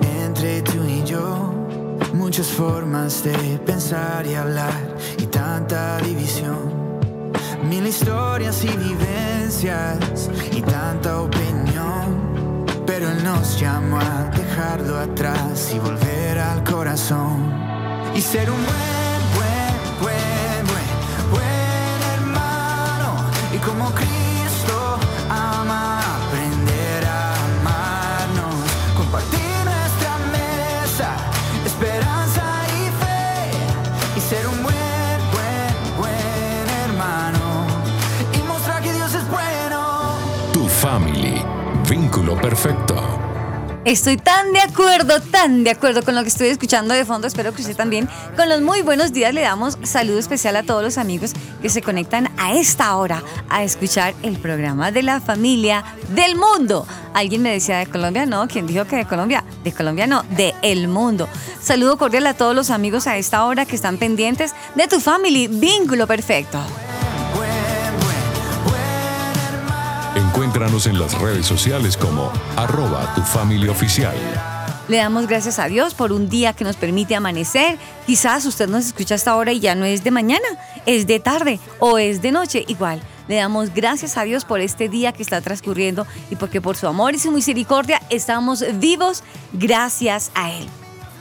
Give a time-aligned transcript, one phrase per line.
[0.00, 1.52] Entre tú y yo.
[2.12, 4.72] Muchas formas de pensar y hablar
[5.18, 6.98] y tanta división.
[7.68, 12.66] Mil historias y vivencias y tanta opinión.
[12.86, 17.52] Pero Él nos llamó a dejarlo atrás y volver al corazón.
[18.16, 23.30] Y ser un buen, buen, buen, buen, buen hermano.
[23.54, 24.23] Y como Cristo
[42.44, 42.94] perfecto.
[43.86, 47.54] Estoy tan de acuerdo, tan de acuerdo con lo que estoy escuchando de fondo, espero
[47.54, 48.06] que usted también.
[48.36, 51.80] Con los muy buenos días le damos saludo especial a todos los amigos que se
[51.80, 56.86] conectan a esta hora a escuchar el programa de la familia del mundo.
[57.14, 59.42] Alguien me decía de Colombia, no, ¿quién dijo que de Colombia?
[59.62, 61.26] De Colombia no, de el mundo.
[61.62, 65.46] Saludo cordial a todos los amigos a esta hora que están pendientes de tu family,
[65.48, 66.60] vínculo perfecto.
[70.34, 74.16] Encuéntranos en las redes sociales como arroba tu familia oficial.
[74.88, 77.78] Le damos gracias a Dios por un día que nos permite amanecer.
[78.04, 80.44] Quizás usted nos escucha hasta ahora y ya no es de mañana,
[80.86, 82.64] es de tarde o es de noche.
[82.66, 86.76] Igual, le damos gracias a Dios por este día que está transcurriendo y porque por
[86.76, 89.22] su amor y su misericordia estamos vivos
[89.52, 90.66] gracias a Él.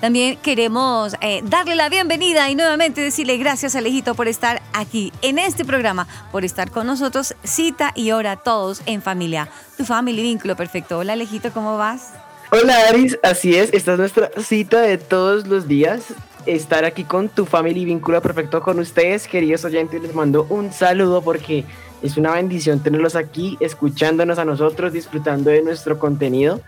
[0.04, 5.40] También queremos eh, darle la bienvenida y nuevamente decirle gracias Alejito por estar aquí en
[5.40, 9.48] este programa, por estar con nosotros, cita y hora todos en familia.
[9.78, 10.98] Tu familia vínculo perfecto.
[10.98, 12.12] Hola Alejito, ¿cómo vas?
[12.52, 16.08] Hola Aris, así es, esta es nuestra cita de todos los días.
[16.46, 20.02] Estar aquí con tu familia vínculo perfecto con ustedes, queridos oyentes.
[20.02, 21.64] Les mando un saludo porque
[22.02, 26.60] es una bendición tenerlos aquí, escuchándonos a nosotros, disfrutando de nuestro contenido.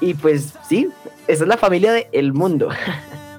[0.00, 0.88] Y pues sí,
[1.26, 2.68] esa es la familia del el mundo.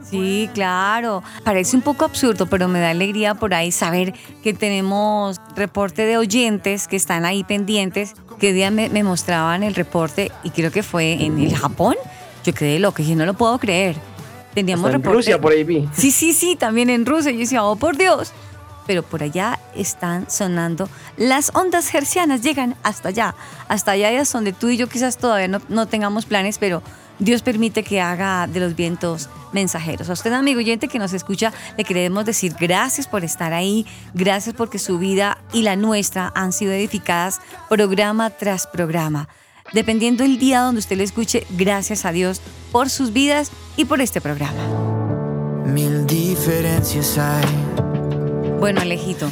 [0.09, 1.21] Sí, claro.
[1.43, 6.17] Parece un poco absurdo, pero me da alegría por ahí saber que tenemos reporte de
[6.17, 8.13] oyentes que están ahí pendientes.
[8.39, 11.95] Que día me, me mostraban el reporte y creo que fue en el Japón.
[12.45, 13.97] Yo quedé loca, y no lo puedo creer.
[14.53, 15.17] Teníamos Hasta en reporte.
[15.17, 15.89] Rusia, por ahí vi.
[15.93, 17.31] Sí, sí, sí, también en Rusia.
[17.31, 18.31] Yo decía, oh, por Dios.
[18.87, 23.35] Pero por allá están sonando las ondas hercianas, llegan hasta allá.
[23.67, 26.81] Hasta allá es donde tú y yo quizás todavía no, no tengamos planes, pero
[27.19, 30.09] Dios permite que haga de los vientos mensajeros.
[30.09, 34.55] A usted, amigo oyente que nos escucha, le queremos decir gracias por estar ahí, gracias
[34.55, 39.27] porque su vida y la nuestra han sido edificadas programa tras programa.
[39.73, 43.99] Dependiendo el día donde usted le escuche, gracias a Dios por sus vidas y por
[43.99, 44.61] este programa.
[45.65, 47.86] Mil diferencias hay.
[48.59, 49.31] Bueno, Alejito,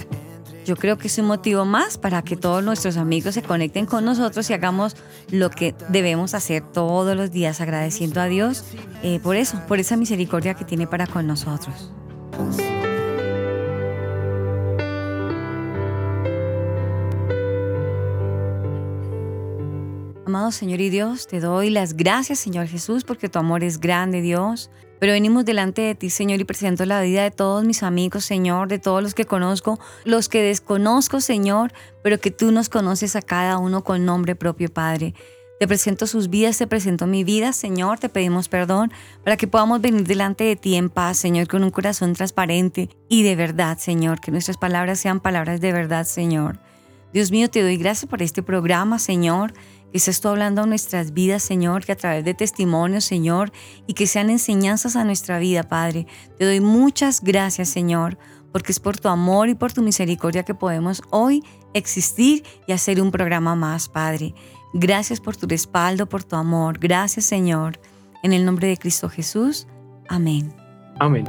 [0.65, 4.05] yo creo que es un motivo más para que todos nuestros amigos se conecten con
[4.05, 4.95] nosotros y hagamos
[5.31, 8.63] lo que debemos hacer todos los días, agradeciendo a Dios
[9.01, 11.91] eh, por eso, por esa misericordia que tiene para con nosotros.
[20.27, 24.21] Amado Señor y Dios, te doy las gracias, Señor Jesús, porque tu amor es grande,
[24.21, 24.69] Dios.
[24.99, 28.67] Pero venimos delante de ti, Señor, y presento la vida de todos mis amigos, Señor,
[28.67, 31.73] de todos los que conozco, los que desconozco, Señor,
[32.03, 35.13] pero que tú nos conoces a cada uno con nombre propio, Padre.
[35.59, 38.91] Te presento sus vidas, te presento mi vida, Señor, te pedimos perdón
[39.23, 43.23] para que podamos venir delante de ti en paz, Señor, con un corazón transparente y
[43.23, 46.59] de verdad, Señor, que nuestras palabras sean palabras de verdad, Señor.
[47.13, 49.53] Dios mío, te doy gracias por este programa, Señor
[49.91, 53.51] que estés tú hablando a nuestras vidas, Señor, que a través de testimonios, Señor,
[53.87, 56.07] y que sean enseñanzas a nuestra vida, Padre.
[56.37, 58.17] Te doy muchas gracias, Señor,
[58.51, 61.43] porque es por tu amor y por tu misericordia que podemos hoy
[61.73, 64.33] existir y hacer un programa más, Padre.
[64.73, 66.79] Gracias por tu respaldo, por tu amor.
[66.79, 67.79] Gracias, Señor.
[68.23, 69.67] En el nombre de Cristo Jesús.
[70.09, 70.53] Amén.
[70.99, 71.25] Amén.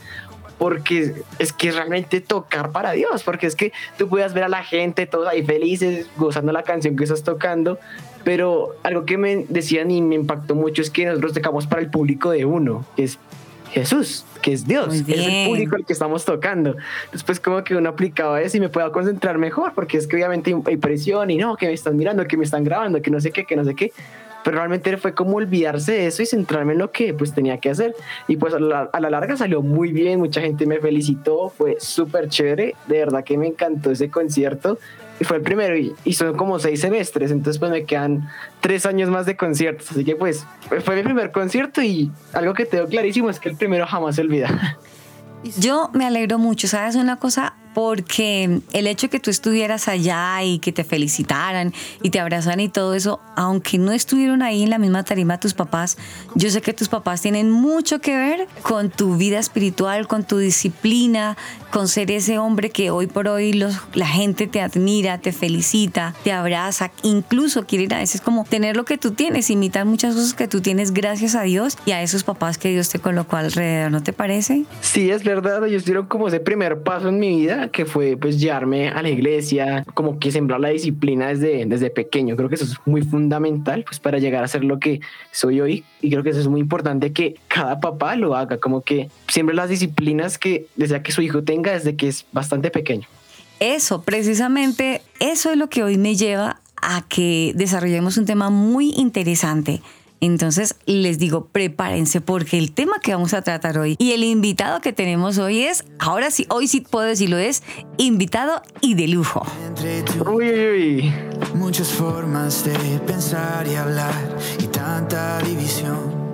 [0.57, 4.63] porque es que realmente tocar para Dios, porque es que tú puedas ver a la
[4.63, 7.79] gente todos ahí felices, gozando la canción que estás tocando,
[8.23, 11.89] pero algo que me decían y me impactó mucho es que nosotros tocamos para el
[11.89, 13.19] público de uno, que es
[13.71, 16.77] Jesús, que es Dios, es el público al que estamos tocando.
[17.11, 20.55] Después como que uno aplicaba eso y me puedo concentrar mejor, porque es que obviamente
[20.65, 23.31] hay presión y no, que me están mirando, que me están grabando, que no sé
[23.31, 23.91] qué, que no sé qué.
[24.45, 27.71] Pero realmente fue como olvidarse de eso y centrarme en lo que pues tenía que
[27.71, 27.95] hacer.
[28.27, 31.77] Y pues a la, a la larga salió muy bien, mucha gente me felicitó, fue
[31.79, 34.77] súper chévere, de verdad que me encantó ese concierto.
[35.19, 38.85] Y fue el primero y, y son como seis semestres, entonces pues me quedan tres
[38.85, 39.89] años más de conciertos.
[39.89, 40.45] Así que pues
[40.83, 44.21] fue mi primer concierto y algo que tengo clarísimo es que el primero jamás se
[44.21, 44.77] olvida.
[45.57, 47.55] Yo me alegro mucho, ¿sabes una cosa?
[47.75, 52.61] Porque el hecho de que tú estuvieras allá y que te felicitaran y te abrazaran
[52.61, 55.97] y todo eso, aunque no estuvieron ahí en la misma tarima tus papás,
[56.33, 60.37] yo sé que tus papás tienen mucho que ver con tu vida espiritual, con tu
[60.37, 61.37] disciplina,
[61.69, 63.51] con ser ese hombre que hoy por hoy
[63.93, 68.85] la gente te admira, te felicita, te abraza, incluso quieren a veces como tener lo
[68.85, 72.23] que tú tienes, imitar muchas cosas que tú tienes gracias a Dios y a esos
[72.23, 74.63] papás que Dios te colocó alrededor, ¿no te parece?
[74.79, 78.39] Sí, es verdad, ellos dieron como ese primer paso en mi vida, que fue pues
[78.39, 82.35] llevarme a la iglesia, como que sembrar la disciplina desde, desde pequeño.
[82.35, 85.01] Creo que eso es muy fundamental pues para llegar a ser lo que
[85.31, 88.81] soy hoy y creo que eso es muy importante que cada papá lo haga, como
[88.81, 93.07] que siempre las disciplinas que desea que su hijo tenga desde que es bastante pequeño.
[93.59, 98.91] Eso, precisamente, eso es lo que hoy me lleva a que desarrollemos un tema muy
[98.97, 99.81] interesante.
[100.25, 104.81] Entonces les digo, prepárense porque el tema que vamos a tratar hoy y el invitado
[104.81, 107.61] que tenemos hoy es, ahora sí, hoy sí puedo decirlo, es
[107.97, 109.45] invitado y de lujo.
[110.25, 111.13] Uy, uy, uy.
[111.53, 112.75] Muchas formas de
[113.05, 114.13] pensar y hablar
[114.59, 116.25] y tanta división.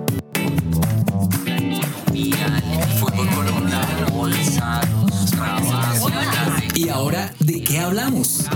[6.74, 8.46] ¿Y ahora de qué hablamos?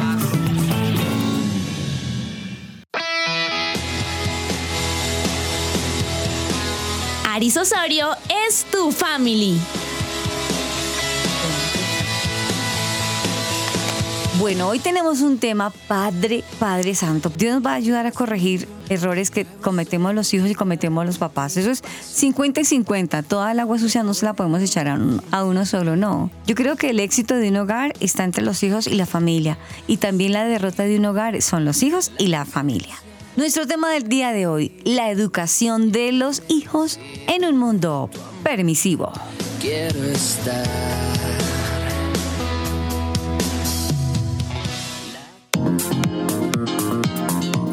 [7.37, 8.09] Aris Osorio
[8.49, 9.59] es tu family.
[14.39, 17.29] Bueno, hoy tenemos un tema Padre, Padre Santo.
[17.37, 21.19] Dios nos va a ayudar a corregir errores que cometemos los hijos y cometemos los
[21.19, 21.59] papás.
[21.59, 23.23] Eso es 50 y 50.
[23.23, 26.31] Toda el agua sucia no se la podemos echar a, un- a uno solo, no.
[26.47, 29.59] Yo creo que el éxito de un hogar está entre los hijos y la familia.
[29.87, 32.95] Y también la derrota de un hogar son los hijos y la familia.
[33.37, 38.09] Nuestro tema del día de hoy, la educación de los hijos en un mundo
[38.43, 39.13] permisivo.
[39.61, 40.67] Quiero estar.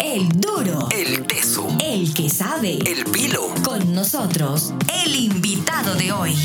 [0.01, 0.89] El duro.
[0.91, 1.65] El teso.
[1.81, 2.79] El que sabe.
[2.85, 3.47] El pilo.
[3.63, 4.73] Con nosotros,
[5.05, 6.35] el invitado de hoy.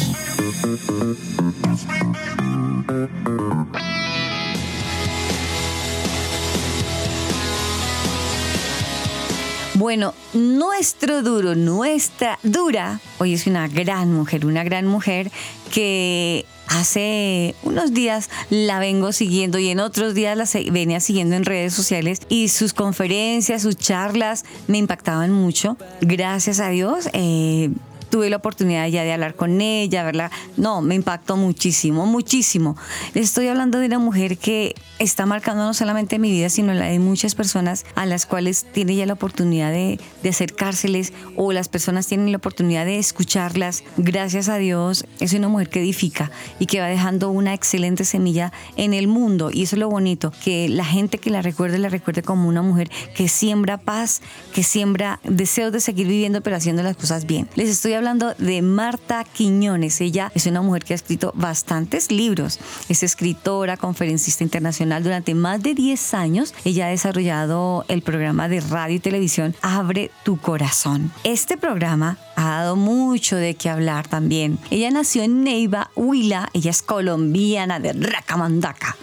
[9.79, 15.31] Bueno, nuestro duro, nuestra dura, hoy es una gran mujer, una gran mujer
[15.73, 21.45] que hace unos días la vengo siguiendo y en otros días la venía siguiendo en
[21.45, 25.77] redes sociales y sus conferencias, sus charlas me impactaban mucho.
[26.01, 27.09] Gracias a Dios.
[27.13, 27.71] Eh,
[28.11, 30.31] tuve la oportunidad ya de hablar con ella, verla.
[30.57, 32.77] No, me impactó muchísimo, muchísimo.
[33.15, 36.99] Estoy hablando de una mujer que está marcando no solamente mi vida, sino la de
[36.99, 42.07] muchas personas a las cuales tiene ya la oportunidad de, de acercárseles o las personas
[42.07, 43.85] tienen la oportunidad de escucharlas.
[43.97, 48.53] Gracias a Dios, es una mujer que edifica y que va dejando una excelente semilla
[48.77, 49.51] en el mundo.
[49.53, 52.63] Y eso es lo bonito, que la gente que la recuerde, la recuerde como una
[52.63, 54.21] mujer que siembra paz,
[54.53, 57.49] que siembra deseos de seguir viviendo, pero haciendo las cosas bien.
[57.55, 60.01] Les estoy hablando de Marta Quiñones.
[60.01, 62.59] Ella es una mujer que ha escrito bastantes libros.
[62.89, 65.03] Es escritora, conferencista internacional.
[65.03, 70.11] Durante más de 10 años, ella ha desarrollado el programa de radio y televisión Abre
[70.25, 71.13] tu corazón.
[71.25, 74.59] Este programa ha dado mucho de qué hablar también.
[74.71, 76.49] Ella nació en Neiva, Huila.
[76.53, 78.97] Ella es colombiana de Racamandaca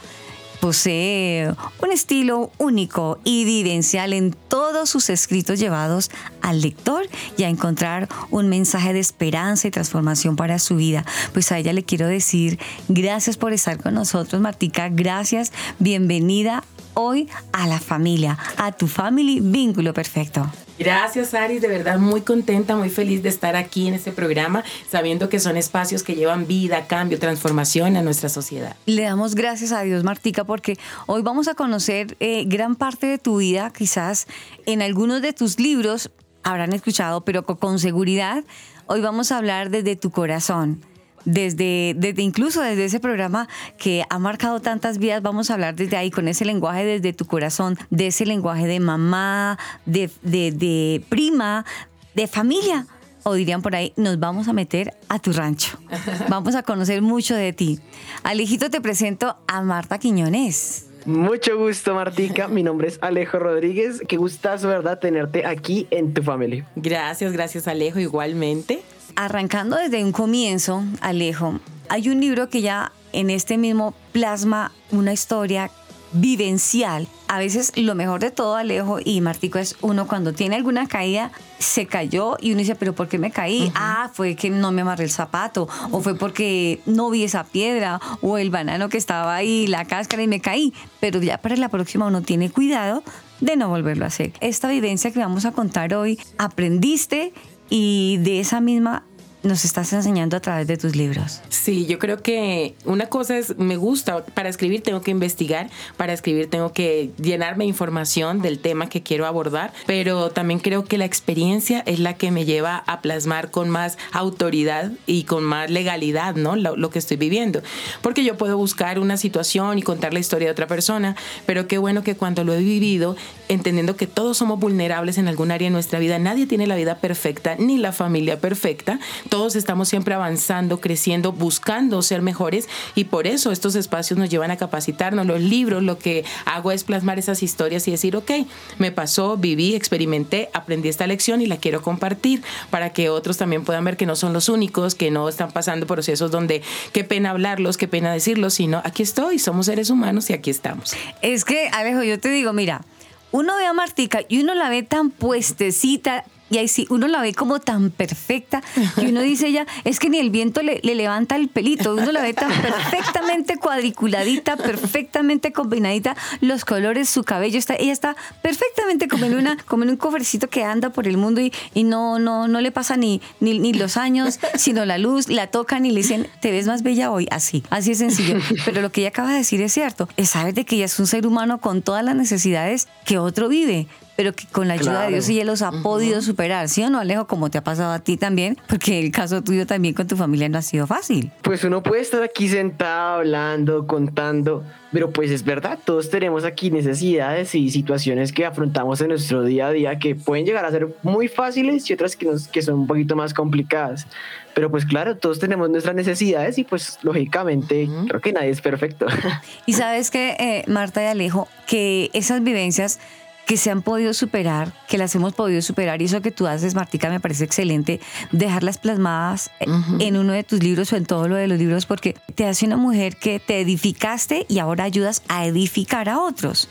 [0.65, 1.53] posee
[1.83, 6.09] un estilo único y vivencial en todos sus escritos llevados
[6.41, 7.07] al lector
[7.37, 11.05] y a encontrar un mensaje de esperanza y transformación para su vida.
[11.33, 12.57] Pues a ella le quiero decir
[12.87, 14.89] gracias por estar con nosotros, Martica.
[14.89, 16.63] Gracias, bienvenida
[16.95, 20.49] hoy a la familia, a tu family vínculo perfecto.
[20.77, 21.61] Gracias, Aris.
[21.61, 25.55] De verdad, muy contenta, muy feliz de estar aquí en este programa, sabiendo que son
[25.55, 28.75] espacios que llevan vida, cambio, transformación a nuestra sociedad.
[28.85, 33.17] Le damos gracias a Dios, Martica, porque hoy vamos a conocer eh, gran parte de
[33.17, 34.27] tu vida, quizás
[34.65, 36.11] en algunos de tus libros
[36.43, 38.43] habrán escuchado, pero con seguridad,
[38.87, 40.81] hoy vamos a hablar desde tu corazón
[41.25, 45.97] desde, desde incluso desde ese programa que ha marcado tantas vidas, vamos a hablar desde
[45.97, 51.65] ahí, con ese lenguaje desde tu corazón, de ese lenguaje de mamá, de, de, prima,
[52.13, 52.87] de familia
[53.23, 55.79] o dirían por ahí, nos vamos a meter a tu rancho.
[56.29, 57.79] Vamos a conocer mucho de ti.
[58.21, 60.89] Alejito, te presento a Marta Quiñones.
[61.07, 62.47] Mucho gusto, Martica.
[62.47, 64.03] Mi nombre es Alejo Rodríguez.
[64.07, 66.67] Qué gustazo, ¿verdad?, tenerte aquí en tu familia.
[66.75, 68.83] Gracias, gracias, Alejo, igualmente
[69.15, 75.13] arrancando desde un comienzo, Alejo, hay un libro que ya en este mismo plasma una
[75.13, 75.71] historia
[76.11, 77.07] vivencial.
[77.27, 81.31] A veces lo mejor de todo, Alejo y Martico, es uno cuando tiene alguna caída,
[81.59, 83.71] se cayó y uno dice, pero ¿por qué me caí?
[83.75, 87.99] Ah, fue que no me amarré el zapato, o fue porque no vi esa piedra,
[88.21, 90.73] o el banano que estaba ahí, la cáscara y me caí.
[90.99, 93.03] Pero ya para la próxima uno tiene cuidado
[93.41, 94.31] de no volverlo a hacer.
[94.39, 97.33] Esta vivencia que vamos a contar hoy, aprendiste
[97.69, 99.05] y de esa misma
[99.45, 101.41] nos estás enseñando a través de tus libros.
[101.49, 106.13] Sí, yo creo que una cosa es, me gusta, para escribir tengo que investigar, para
[106.13, 110.97] escribir tengo que llenarme de información del tema que quiero abordar, pero también creo que
[110.97, 115.69] la experiencia es la que me lleva a plasmar con más autoridad y con más
[115.69, 116.55] legalidad, ¿no?
[116.55, 117.61] Lo, lo que estoy viviendo.
[118.01, 121.77] Porque yo puedo buscar una situación y contar la historia de otra persona, pero qué
[121.77, 123.15] bueno que cuando lo he vivido,
[123.47, 126.97] entendiendo que todos somos vulnerables en algún área de nuestra vida, nadie tiene la vida
[126.97, 128.99] perfecta ni la familia perfecta,
[129.35, 134.49] todos estamos siempre avanzando, creciendo, buscando ser mejores y por eso estos espacios nos llevan
[134.49, 135.25] a capacitarnos.
[135.25, 138.31] Los libros lo que hago es plasmar esas historias y decir, ok,
[138.77, 143.65] me pasó, viví, experimenté, aprendí esta lección y la quiero compartir para que otros también
[143.65, 146.61] puedan ver que no son los únicos, que no están pasando procesos donde
[146.93, 150.95] qué pena hablarlos, qué pena decirlos, sino aquí estoy, somos seres humanos y aquí estamos.
[151.21, 152.85] Es que, Alejo, yo te digo, mira,
[153.33, 156.23] uno ve a Martica y uno la ve tan puestecita,
[156.55, 158.63] y ahí sí, uno la ve como tan perfecta
[158.95, 162.21] que uno dice ya, es que ni el viento le, levanta el pelito, uno la
[162.21, 169.25] ve tan perfectamente cuadriculadita, perfectamente combinadita, los colores, su cabello, está, ella está perfectamente como
[169.25, 172.47] en, una, como en un covercito que anda por el mundo y, y no, no,
[172.47, 175.97] no le pasa ni, ni, ni, los años, sino la luz, la tocan y le
[175.97, 178.39] dicen, te ves más bella hoy, así, así es sencillo.
[178.63, 180.97] Pero lo que ella acaba de decir es cierto, es saber de que ella es
[180.99, 185.03] un ser humano con todas las necesidades que otro vive pero que con la ayuda
[185.03, 187.27] de Dios ella los ha podido superar, ¿sí o no, Alejo?
[187.27, 190.49] Como te ha pasado a ti también, porque el caso tuyo también con tu familia
[190.49, 191.31] no ha sido fácil.
[191.41, 196.71] Pues uno puede estar aquí sentado hablando, contando, pero pues es verdad, todos tenemos aquí
[196.71, 200.95] necesidades y situaciones que afrontamos en nuestro día a día que pueden llegar a ser
[201.03, 204.07] muy fáciles y otras que, nos, que son un poquito más complicadas.
[204.53, 209.05] Pero pues claro, todos tenemos nuestras necesidades y pues lógicamente creo que nadie es perfecto.
[209.65, 212.99] Y sabes que, eh, Marta y Alejo, que esas vivencias
[213.45, 216.01] que se han podido superar, que las hemos podido superar.
[216.01, 217.99] Y eso que tú haces, Martica, me parece excelente,
[218.31, 219.51] dejarlas plasmadas
[219.99, 222.65] en uno de tus libros o en todo lo de los libros, porque te hace
[222.65, 226.69] una mujer que te edificaste y ahora ayudas a edificar a otros.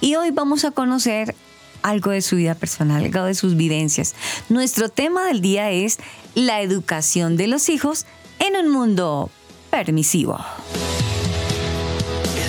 [0.00, 1.34] Y hoy vamos a conocer
[1.82, 4.14] algo de su vida personal, algo de sus vivencias.
[4.48, 5.98] Nuestro tema del día es
[6.34, 8.06] la educación de los hijos
[8.40, 9.30] en un mundo
[9.70, 10.38] permisivo.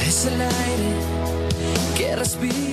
[0.02, 0.52] Eres el aire
[1.96, 2.67] que respiro.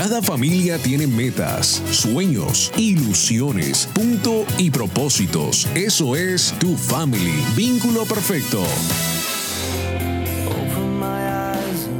[0.00, 5.68] Cada familia tiene metas, sueños, ilusiones, punto y propósitos.
[5.74, 7.44] Eso es tu family.
[7.54, 8.62] Vínculo perfecto.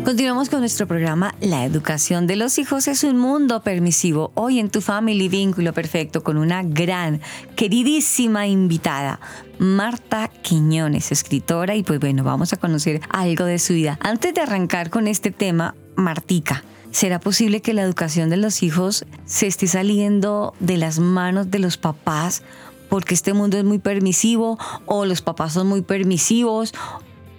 [0.02, 4.32] Continuamos con nuestro programa La educación de los hijos es un mundo permisivo.
[4.34, 7.20] Hoy en tu Family Vínculo Perfecto con una gran,
[7.54, 9.20] queridísima invitada,
[9.58, 13.98] Marta Quiñones, escritora, y pues bueno, vamos a conocer algo de su vida.
[14.00, 19.04] Antes de arrancar con este tema, Martica, ¿será posible que la educación de los hijos
[19.24, 22.42] se esté saliendo de las manos de los papás?
[22.88, 26.74] Porque este mundo es muy permisivo, o los papás son muy permisivos,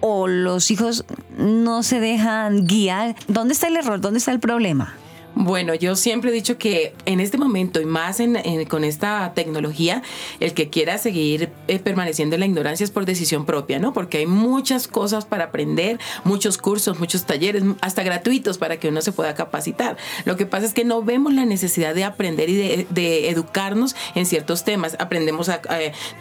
[0.00, 1.04] o los hijos
[1.36, 3.14] no se dejan guiar.
[3.28, 4.00] ¿Dónde está el error?
[4.00, 4.94] ¿Dónde está el problema?
[5.34, 8.36] Bueno, yo siempre he dicho que en este momento y más en-
[8.66, 10.02] con esta tecnología,
[10.40, 13.92] el que quiera seguir eh, permaneciendo en la ignorancia es por decisión propia, ¿no?
[13.94, 19.00] Porque hay muchas cosas para aprender, muchos cursos, muchos talleres, hasta gratuitos para que uno
[19.00, 19.96] se pueda capacitar.
[20.26, 24.26] Lo que pasa es que no vemos la necesidad de aprender y de, educarnos en
[24.26, 24.96] ciertos temas.
[24.98, 25.62] Aprendemos a-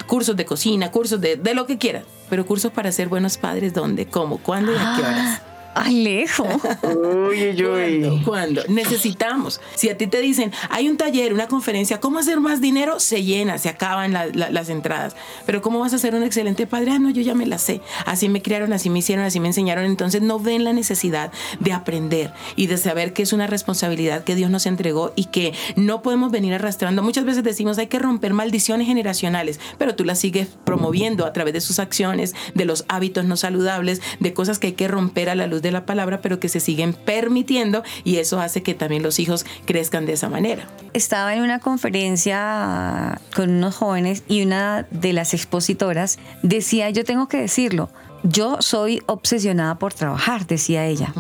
[0.08, 3.74] cursos de cocina, cursos de, de lo que quiera, pero cursos para ser buenos padres,
[3.74, 4.06] ¿dónde?
[4.06, 4.38] ¿Cómo?
[4.38, 5.42] ¿Cuándo y a qué horas?
[5.74, 6.46] Alejo.
[6.84, 8.02] Uy, uy, uy.
[8.02, 8.22] ¿Cuándo?
[8.26, 8.64] ¿Cuándo?
[8.68, 9.62] Necesitamos.
[9.76, 13.00] Si a ti te dicen, hay un taller, una conferencia, ¿cómo hacer más dinero?
[13.00, 15.16] Se llena, se acaban la- la- las entradas.
[15.46, 16.92] Pero ¿cómo vas a ser un excelente padre?
[16.92, 17.82] Ah, no, yo ya me la sé.
[18.06, 19.86] Así me criaron, así me hicieron, así me enseñaron.
[19.86, 24.36] Entonces no ven la necesidad de aprender y de saber que es una responsabilidad que
[24.36, 27.02] Dios nos entregó y que no podemos venir arrastrando.
[27.02, 31.54] Muchas veces decimos, hay que romper maldiciones generacionales, pero tú las sigues promoviendo a través
[31.54, 35.36] de sus acciones, de los hábitos no saludables, de cosas que hay que romper a
[35.36, 39.04] la luz de la palabra, pero que se siguen permitiendo y eso hace que también
[39.04, 40.68] los hijos crezcan de esa manera.
[40.94, 47.28] Estaba en una conferencia con unos jóvenes y una de las expositoras decía, yo tengo
[47.28, 47.90] que decirlo,
[48.24, 51.14] yo soy obsesionada por trabajar, decía ella,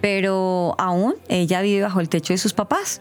[0.00, 3.00] pero aún ella vive bajo el techo de sus papás.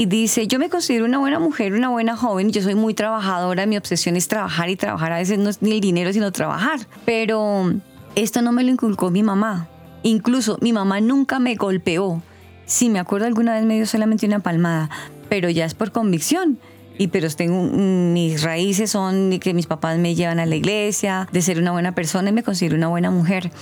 [0.00, 3.66] Y dice, yo me considero una buena mujer, una buena joven, yo soy muy trabajadora,
[3.66, 6.78] mi obsesión es trabajar y trabajar, a veces no es ni el dinero, sino trabajar.
[7.04, 7.74] Pero
[8.14, 9.66] esto no me lo inculcó mi mamá.
[10.02, 12.22] Incluso mi mamá nunca me golpeó.
[12.66, 14.90] Sí, me acuerdo alguna vez me dio solamente una palmada,
[15.28, 16.58] pero ya es por convicción.
[16.98, 21.28] Y pero tengo mis raíces son de que mis papás me llevan a la iglesia,
[21.30, 23.52] de ser una buena persona y me considero una buena mujer.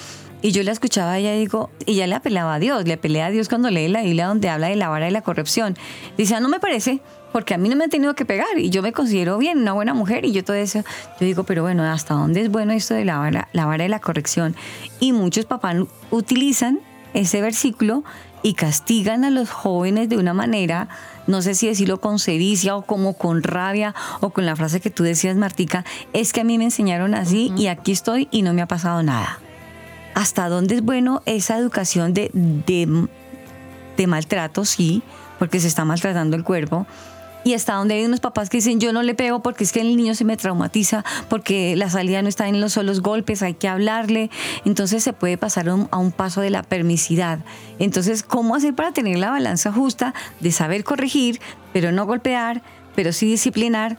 [0.42, 3.22] Y yo la escuchaba a ella digo, y ya le apelaba a Dios, le apelé
[3.22, 5.77] a Dios cuando lee la Biblia donde habla de la vara y la corrupción.
[6.16, 7.01] Dice, ah, no me parece,
[7.37, 9.75] porque a mí no me han tenido que pegar y yo me considero bien, una
[9.75, 10.79] buena mujer y yo todo eso.
[11.20, 13.88] Yo digo, pero bueno, ¿hasta dónde es bueno esto de la vara, la vara y
[13.88, 14.57] la corrección?
[15.01, 15.77] Y muchos papás
[16.11, 16.81] utilizan
[17.12, 18.05] ese versículo
[18.42, 20.88] y castigan a los jóvenes de una manera,
[21.27, 24.88] no sé si decirlo con sevicia o como con rabia o con la frase que
[24.88, 28.55] tú decías, Martica, es que a mí me enseñaron así y aquí estoy y no
[28.55, 29.40] me ha pasado nada.
[30.14, 33.07] ¿Hasta dónde es bueno esa educación de, de,
[33.99, 34.64] de maltrato?
[34.64, 35.03] Sí,
[35.38, 36.87] porque se está maltratando el cuerpo.
[37.46, 39.80] Y hasta donde hay unos papás que dicen, yo no le pego porque es que
[39.80, 43.54] el niño se me traumatiza, porque la salida no está en los solos golpes, hay
[43.54, 44.30] que hablarle.
[44.64, 47.38] Entonces se puede pasar a un, paso de la permisidad.
[47.78, 51.40] Entonces, ¿cómo hacer para tener la balanza justa de saber corregir,
[51.72, 52.62] pero no golpear,
[52.96, 53.96] pero sí disciplinar?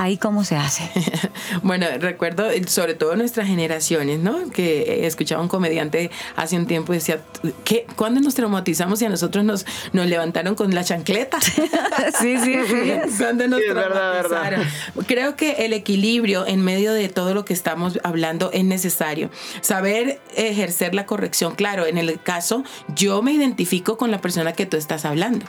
[0.00, 0.88] Ahí cómo se hace.
[1.62, 4.48] Bueno, recuerdo eh, sobre todo nuestras generaciones, ¿no?
[4.50, 7.20] Que eh, escuchaba un comediante hace un tiempo y decía,
[7.64, 7.84] ¿qué?
[7.96, 11.40] ¿cuándo nos traumatizamos y a nosotros nos, nos levantaron con la chancleta?
[12.20, 12.92] sí, sí, sí.
[13.18, 14.66] Cuando nos Sí, es verdad, traumatizaron.
[15.06, 19.30] Creo que el equilibrio en medio de todo lo que estamos hablando es necesario.
[19.62, 21.56] Saber ejercer la corrección.
[21.56, 22.62] Claro, en el caso,
[22.94, 25.46] yo me identifico con la persona que tú estás hablando.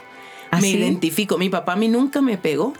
[0.50, 0.78] ¿Ah, me sí?
[0.78, 1.38] identifico.
[1.38, 2.72] Mi papá a mí nunca me pegó.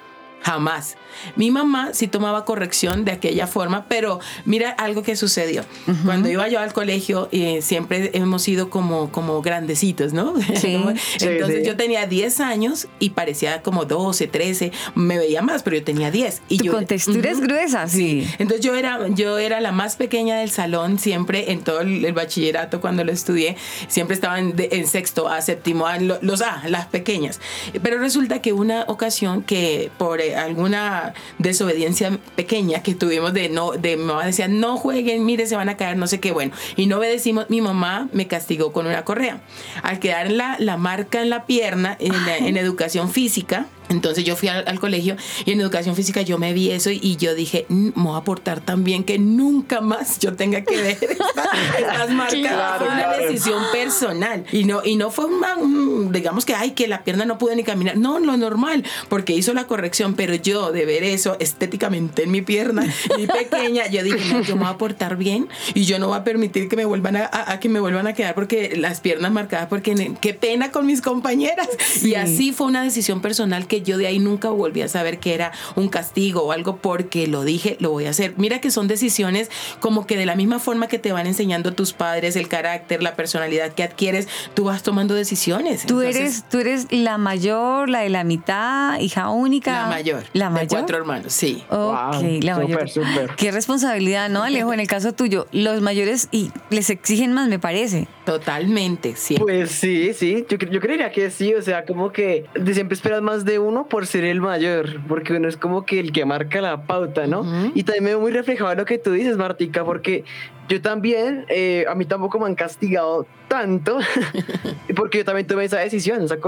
[0.43, 0.97] Jamás.
[1.37, 5.65] Mi mamá sí tomaba corrección de aquella forma, pero mira algo que sucedió.
[6.05, 10.35] Cuando iba yo al colegio, eh, siempre hemos sido como, como grandecitos, ¿no?
[10.55, 10.77] Sí.
[11.21, 11.67] Entonces sí.
[11.67, 16.11] yo tenía 10 años y parecía como 12, 13, me veía más, pero yo tenía
[16.11, 16.43] 10.
[16.49, 17.47] Y yo, contextura es Ujú.
[17.47, 18.27] gruesa, sí.
[18.39, 22.13] Entonces yo era, yo era la más pequeña del salón, siempre en todo el, el
[22.13, 23.57] bachillerato cuando lo estudié,
[23.89, 27.41] siempre estaba en, en sexto A, séptimo A, lo- los A, las pequeñas.
[27.83, 33.97] Pero resulta que una ocasión que por alguna desobediencia pequeña que tuvimos de no, de
[33.97, 36.87] mi mamá decía, no jueguen, mire, se van a caer, no sé qué, bueno, y
[36.87, 39.41] no obedecimos, mi mamá me castigó con una correa.
[39.83, 44.37] Al quedar la, la marca en la pierna, en, la- en educación física, Entonces yo
[44.37, 47.35] fui al, al colegio y en educación física yo me vi eso y, y yo
[47.35, 50.99] dije, "Mm, me voy a portar tan bien que nunca más yo tenga que ver
[51.03, 51.49] estas,
[51.79, 52.39] estas marcas.
[52.41, 54.45] Claro, fue una decisión personal.
[54.53, 57.55] Y no, y no fue una, un- digamos que, ay, que la pierna no pudo
[57.55, 57.97] ni caminar.
[57.97, 62.43] No, lo normal, porque hizo la corrección, pero yo de ver eso estéticamente en mi
[62.43, 62.85] pierna
[63.19, 66.19] y pequeña, yo dije, no, yo me voy a portar bien y yo no voy
[66.19, 69.01] a permitir que me vuelvan a, a- a que me vuelvan a quedar porque las
[69.01, 71.69] piernas marcadas, porque qué pena con mis compañeras.
[72.03, 75.35] Y así fue una decisión personal que yo de ahí nunca volví a saber que
[75.35, 78.35] era un castigo o algo porque lo dije, lo voy a hacer.
[78.37, 81.93] Mira que son decisiones como que de la misma forma que te van enseñando tus
[81.93, 85.87] padres, el carácter, la personalidad que adquieres, tú vas tomando decisiones.
[85.87, 89.83] Tú Entonces, eres, tú eres la mayor, la de la mitad, hija única.
[89.83, 90.25] la mayor.
[90.33, 90.69] La De mayor.
[90.69, 91.63] cuatro hermanos, sí.
[91.71, 92.89] Ok, Wow, la mayor.
[92.89, 93.37] súper, súper.
[93.37, 94.73] Qué responsabilidad, ¿no, Alejo?
[94.73, 98.09] En el caso tuyo, los mayores y les exigen más, me parece.
[98.25, 99.37] Totalmente, sí.
[99.39, 103.23] Pues sí, sí, yo, yo creería que sí, o sea, como que de siempre esperas
[103.23, 106.61] más de uno por ser el mayor, porque uno es como que el que marca
[106.61, 107.41] la pauta, ¿no?
[107.41, 107.73] Ujú.
[107.75, 110.25] Y también me veo muy reflejado en lo que tú dices, Martica, porque
[110.69, 113.99] yo también, eh, a mí tampoco me han castigado tanto,
[114.97, 116.39] porque yo también tomé esa decisión, o sea,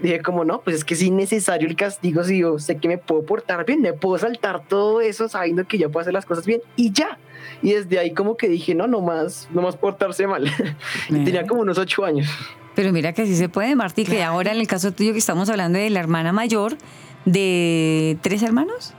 [0.00, 2.96] dije como no, pues es que es innecesario el castigo si yo sé que me
[2.96, 6.46] puedo portar bien, me puedo saltar todo eso sabiendo que yo puedo hacer las cosas
[6.46, 7.18] bien y ya.
[7.62, 10.50] Y desde ahí como que dije, no, no más, no más portarse mal.
[11.10, 12.28] y tenía como unos ocho años.
[12.76, 15.48] Pero mira que sí se puede, Martí, que ahora en el caso tuyo que estamos
[15.48, 16.76] hablando de la hermana mayor
[17.24, 18.94] de tres hermanos.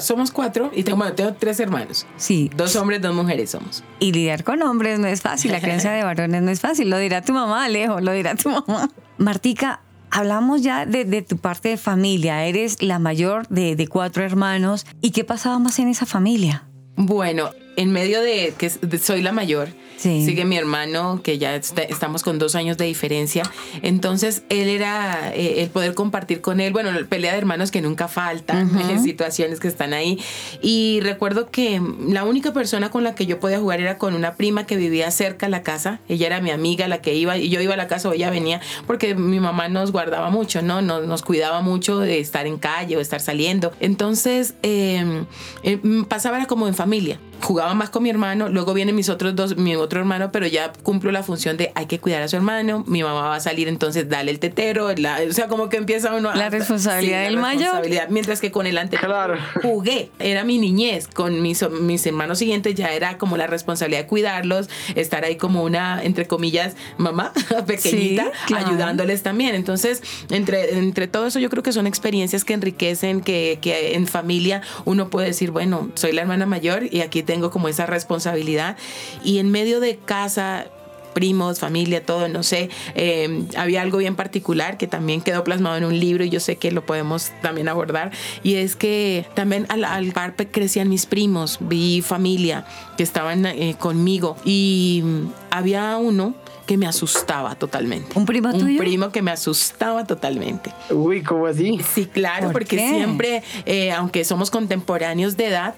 [0.00, 2.06] Somos cuatro y tengo, bueno, tengo tres hermanos.
[2.16, 2.50] Sí.
[2.54, 3.82] Dos hombres, dos mujeres somos.
[4.00, 6.90] Y lidiar con hombres no es fácil, la creencia de varones no es fácil.
[6.90, 8.90] Lo dirá tu mamá, Alejo, lo dirá tu mamá.
[9.16, 12.44] Martica, hablamos ya de, de tu parte de familia.
[12.44, 14.86] Eres la mayor de, de cuatro hermanos.
[15.00, 16.64] ¿Y qué pasaba más en esa familia?
[16.96, 20.24] Bueno, en medio de que de- soy la mayor, Sí.
[20.24, 23.42] sigue mi hermano, que ya está- estamos con dos años de diferencia.
[23.82, 28.08] Entonces, él era eh, el poder compartir con él, bueno, pelea de hermanos que nunca
[28.08, 28.70] faltan,
[29.04, 30.18] situaciones que están ahí.
[30.62, 34.34] Y recuerdo que la única persona con la que yo podía jugar era con una
[34.36, 36.00] prima que vivía cerca a la casa.
[36.08, 38.30] Ella era mi amiga, la que iba, y yo iba a la casa o ella
[38.30, 40.80] venía, porque mi mamá nos guardaba mucho, ¿no?
[40.80, 43.72] Nos, nos cuidaba mucho de estar en calle o estar saliendo.
[43.80, 45.24] Entonces, eh,
[45.62, 45.78] eh,
[46.08, 47.18] pasaba era como en familia.
[47.42, 50.72] Jugaba más con mi hermano, luego vienen mis otros dos, mi otro hermano, pero ya
[50.82, 53.66] cumplo la función de hay que cuidar a su hermano, mi mamá va a salir,
[53.68, 57.24] entonces dale el tetero, la- o sea, como que empieza uno a- La responsabilidad la
[57.24, 57.60] del mayor.
[57.62, 59.34] responsabilidad, Mientras que con el anterior Claro.
[59.62, 64.06] jugué, era mi niñez, con mis, mis hermanos siguientes ya era como la responsabilidad de
[64.06, 67.32] cuidarlos, estar ahí como una, entre comillas, mamá
[67.66, 68.66] pequeñita, Sí, claro.
[68.68, 69.54] ayudándoles también.
[69.54, 74.06] Entonces, entre, entre todo eso yo creo que son experiencias que enriquecen, que, que en
[74.06, 78.76] familia uno puede decir, bueno, soy la hermana mayor y aquí tengo como esa responsabilidad.
[79.22, 80.66] Y en medio de casa
[81.14, 85.84] primos, familia, todo, no sé, eh, había algo bien particular que también quedó plasmado en
[85.84, 88.10] un libro y yo sé que lo podemos también abordar
[88.42, 90.12] y es que también al, al
[90.50, 92.64] crecían mis primos, vi familia
[92.96, 95.04] que estaban eh, conmigo y
[95.50, 96.34] había uno
[96.70, 98.16] que me asustaba totalmente.
[98.16, 98.78] ¿Un primo Un tuyo?
[98.78, 100.72] primo que me asustaba totalmente.
[100.90, 101.80] Uy, ¿cómo así?
[101.94, 102.88] Sí, claro, ¿Por porque qué?
[102.90, 105.74] siempre, eh, aunque somos contemporáneos de edad,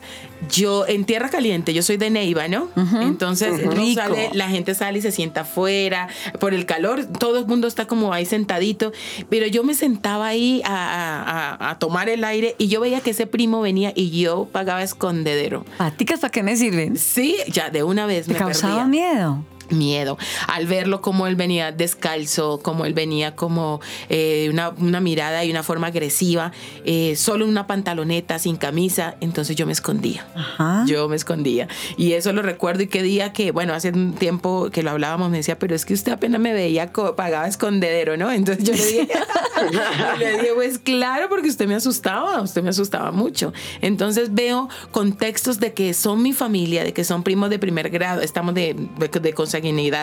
[0.51, 2.69] yo en Tierra Caliente, yo soy de Neiva, ¿no?
[3.01, 3.55] Entonces
[3.95, 6.09] sale, la gente sale y se sienta afuera
[6.41, 8.93] por el calor, todo el mundo está como ahí sentadito,
[9.31, 13.01] pero yo me sentaba ahí a, a- a- a tomar el aire y yo veía
[13.01, 15.65] que ese primo venía y yo pagaba escondedero.
[15.79, 16.99] ¿Paticas para qué me sirven?
[16.99, 19.43] Sí, ya de una vez ¿Te me causaba perdía miedo?
[19.73, 25.45] Miedo al verlo como él venía descalzo, como él venía como eh, una, una mirada
[25.45, 26.53] y una forma agresiva,
[26.85, 30.27] eh, solo una pantaloneta, sin camisa, entonces yo me escondía.
[30.35, 30.85] Ajá.
[30.87, 31.69] Yo me escondía.
[31.97, 35.31] Y eso lo recuerdo y qué día que, bueno, hace un tiempo que lo hablábamos,
[35.31, 38.31] me decía, pero es que usted apenas me veía, pagaba escondedero, ¿no?
[38.31, 39.09] Entonces yo le dije,
[40.19, 43.53] le dije, pues claro, porque usted me asustaba, usted me asustaba mucho.
[43.81, 48.21] Entonces veo contextos de que son mi familia, de que son primos de primer grado,
[48.21, 49.35] estamos de, de, de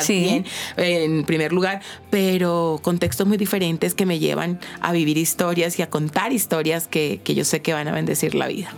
[0.02, 0.19] Sí.
[0.19, 0.45] bien,
[0.78, 5.89] en primer lugar, pero contextos muy diferentes que me llevan a vivir historias y a
[5.89, 8.72] contar historias que, que yo sé que van a bendecir la vida.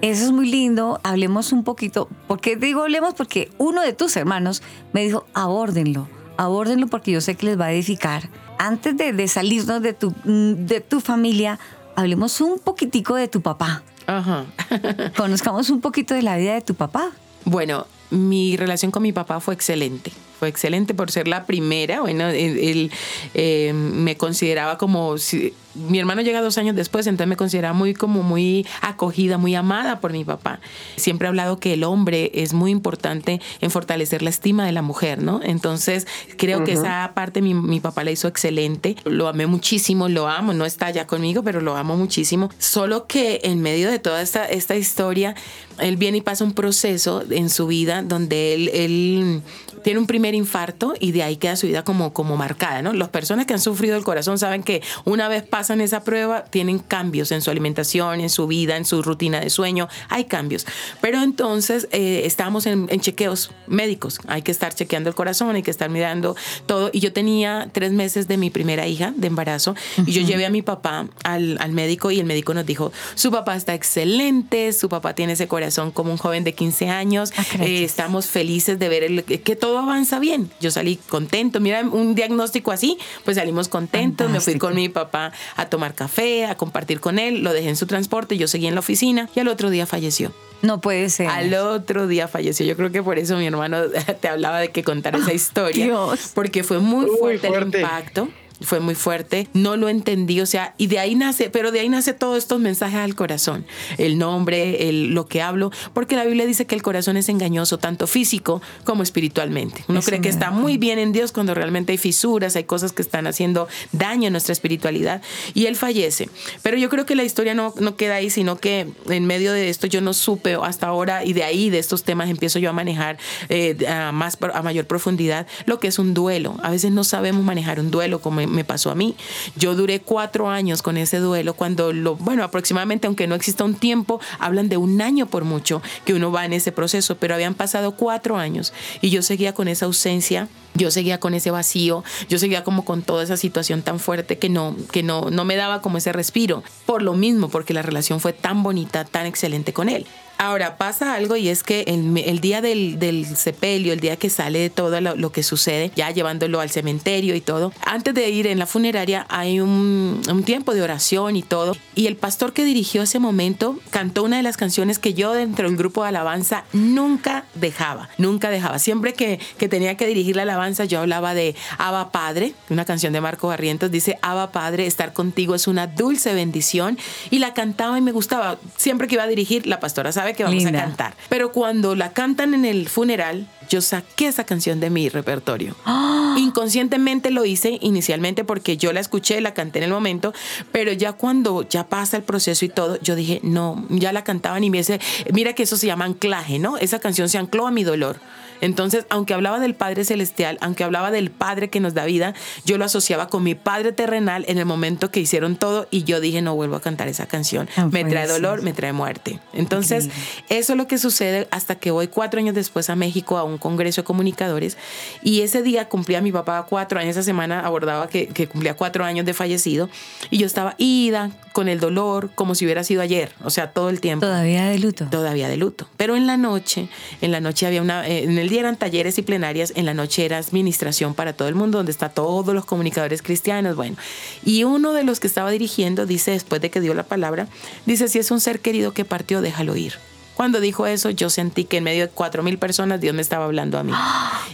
[0.00, 1.00] Eso es muy lindo.
[1.02, 2.08] Hablemos un poquito.
[2.28, 3.14] ¿Por qué digo hablemos?
[3.14, 7.66] Porque uno de tus hermanos me dijo, abórdenlo, abórdenlo porque yo sé que les va
[7.66, 8.28] a edificar.
[8.58, 11.58] Antes de, de salirnos de tu, de tu familia,
[11.96, 13.82] hablemos un poquitico de tu papá.
[14.06, 14.46] Ajá.
[15.16, 17.10] Conozcamos un poquito de la vida de tu papá.
[17.44, 20.12] Bueno, mi relación con mi papá fue excelente.
[20.38, 22.00] Fue excelente por ser la primera.
[22.00, 22.90] Bueno, él,
[23.34, 25.52] eh, me consideraba como si-
[25.88, 30.00] mi hermano llega dos años después, entonces me considera muy como muy acogida, muy amada
[30.00, 30.60] por mi papá.
[30.96, 34.82] Siempre he hablado que el hombre es muy importante en fortalecer la estima de la
[34.82, 35.40] mujer, ¿no?
[35.42, 40.28] Entonces creo que esa parte mi, mi papá la hizo excelente, lo amé muchísimo, lo
[40.28, 42.50] amo, no está ya conmigo, pero lo amo muchísimo.
[42.58, 45.34] Solo que en medio de toda esta, esta historia,
[45.78, 49.42] él viene y pasa un proceso en su vida donde él, él
[49.82, 52.92] tiene un primer infarto y de ahí queda su vida como, como marcada, ¿no?
[52.92, 56.78] Las personas que han sufrido el corazón saben que una vez pasan esa prueba, tienen
[56.78, 60.64] cambios en su alimentación, en su vida, en su rutina de sueño, hay cambios.
[61.02, 65.62] Pero entonces eh, estábamos en, en chequeos médicos, hay que estar chequeando el corazón, hay
[65.62, 66.88] que estar mirando todo.
[66.90, 69.74] Y yo tenía tres meses de mi primera hija de embarazo
[70.06, 73.30] y yo llevé a mi papá al, al médico y el médico nos dijo, su
[73.30, 77.44] papá está excelente, su papá tiene ese corazón como un joven de 15 años, Ah,
[77.60, 80.50] eh, estamos felices de ver el- que todo avanza bien.
[80.60, 84.66] Yo salí contento, mira, un diagnóstico así, pues salimos contentos, me fui Fantástico.
[84.66, 88.38] con mi papá a tomar café, a compartir con él, lo dejé en su transporte,
[88.38, 90.32] yo seguí en la oficina y al otro día falleció.
[90.62, 91.28] No puede ser.
[91.28, 92.64] Al otro día falleció.
[92.64, 93.78] Yo creo que por eso mi hermano
[94.20, 95.84] te hablaba de que contar esa historia.
[95.84, 96.30] Dios.
[96.34, 97.78] Porque fue muy Uy, fuerte, fuerte.
[97.78, 98.28] el impacto.
[98.60, 101.88] Fue muy fuerte, no lo entendí, o sea, y de ahí nace, pero de ahí
[101.88, 103.64] nace todos estos mensajes al corazón,
[103.98, 107.78] el nombre, el, lo que hablo, porque la Biblia dice que el corazón es engañoso,
[107.78, 109.84] tanto físico como espiritualmente.
[109.88, 112.92] Uno Eso cree que está muy bien en Dios cuando realmente hay fisuras, hay cosas
[112.92, 115.22] que están haciendo daño a nuestra espiritualidad,
[115.54, 116.28] y él fallece.
[116.62, 119.68] Pero yo creo que la historia no, no queda ahí, sino que en medio de
[119.68, 122.72] esto yo no supe hasta ahora, y de ahí, de estos temas, empiezo yo a
[122.72, 123.18] manejar
[123.48, 126.56] eh, a, más, a mayor profundidad lo que es un duelo.
[126.62, 129.14] A veces no sabemos manejar un duelo, como me pasó a mí.
[129.56, 133.74] Yo duré cuatro años con ese duelo, cuando lo, bueno, aproximadamente, aunque no exista un
[133.74, 137.54] tiempo, hablan de un año por mucho que uno va en ese proceso, pero habían
[137.54, 140.48] pasado cuatro años y yo seguía con esa ausencia.
[140.74, 144.48] Yo seguía con ese vacío, yo seguía como con toda esa situación tan fuerte que
[144.48, 146.62] no, que no, no me daba como ese respiro.
[146.86, 150.06] Por lo mismo, porque la relación fue tan bonita, tan excelente con él.
[150.38, 154.70] Ahora pasa algo y es que el, día del, sepelio, el día que sale de
[154.70, 158.66] todo lo, que sucede, ya llevándolo al cementerio y todo, antes de ir en la
[158.66, 161.76] funeraria hay un, un tiempo de oración y todo.
[161.96, 165.68] Y el pastor que dirigió ese momento cantó una de las canciones que yo dentro
[165.68, 168.78] del grupo de alabanza nunca dejaba, nunca dejaba.
[168.78, 173.12] Siempre que, que tenía que dirigir la alabanza yo hablaba de Abba Padre, una canción
[173.12, 176.96] de Marco Barrientos, dice Abba Padre, estar contigo es una dulce bendición.
[177.30, 178.58] Y la cantaba y me gustaba.
[178.76, 180.80] Siempre que iba a dirigir, la pastora sabe que vamos Linda.
[180.80, 181.14] a cantar.
[181.28, 185.76] Pero cuando la cantan en el funeral, yo saqué esa canción de mi repertorio.
[186.36, 190.32] Inconscientemente lo hice inicialmente porque yo la escuché, la canté en el momento,
[190.72, 194.64] pero ya cuando ya pasa el proceso y todo, yo dije, no, ya la cantaban
[194.64, 195.00] y me dice,
[195.32, 196.78] mira que eso se llama anclaje, ¿no?
[196.78, 198.20] Esa canción se ancló a mi dolor.
[198.60, 202.78] Entonces, aunque hablaba del Padre Celestial, aunque hablaba del Padre que nos da vida, yo
[202.78, 206.42] lo asociaba con mi Padre terrenal en el momento que hicieron todo y yo dije,
[206.42, 207.68] no vuelvo a cantar esa canción.
[207.76, 209.38] Ah, me trae dolor, me trae muerte.
[209.52, 210.08] Entonces,
[210.48, 213.58] eso es lo que sucede hasta que voy cuatro años después a México a un
[213.58, 214.76] congreso de comunicadores
[215.22, 219.04] y ese día cumplía mi papá cuatro años, esa semana abordaba que, que cumplía cuatro
[219.04, 219.88] años de fallecido
[220.30, 223.88] y yo estaba ida con el dolor como si hubiera sido ayer, o sea, todo
[223.90, 225.06] el tiempo Todavía de luto.
[225.10, 225.88] todavía de luto.
[225.96, 226.88] Pero en la noche,
[227.20, 229.94] en la noche había una, eh, en el día eran talleres y plenarias, en la
[229.94, 233.96] noche era administración para todo el mundo, donde está todos los comunicadores cristianos, bueno.
[234.44, 237.48] Y uno de los que estaba dirigiendo dice, después de que dio la palabra,
[237.86, 239.94] dice, si es un ser querido que partió, déjalo ir.
[240.38, 243.44] Cuando dijo eso, yo sentí que en medio de cuatro mil personas Dios me estaba
[243.44, 243.92] hablando a mí.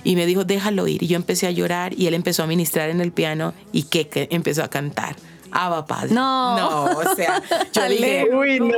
[0.02, 1.02] Y me dijo, déjalo ir.
[1.02, 4.08] Y yo empecé a llorar y él empezó a ministrar en el piano y que
[4.30, 5.16] empezó a cantar.
[5.54, 6.12] Abba Padre.
[6.14, 6.56] No.
[6.58, 7.40] No, o sea,
[7.72, 8.74] yo dije, Uy, no.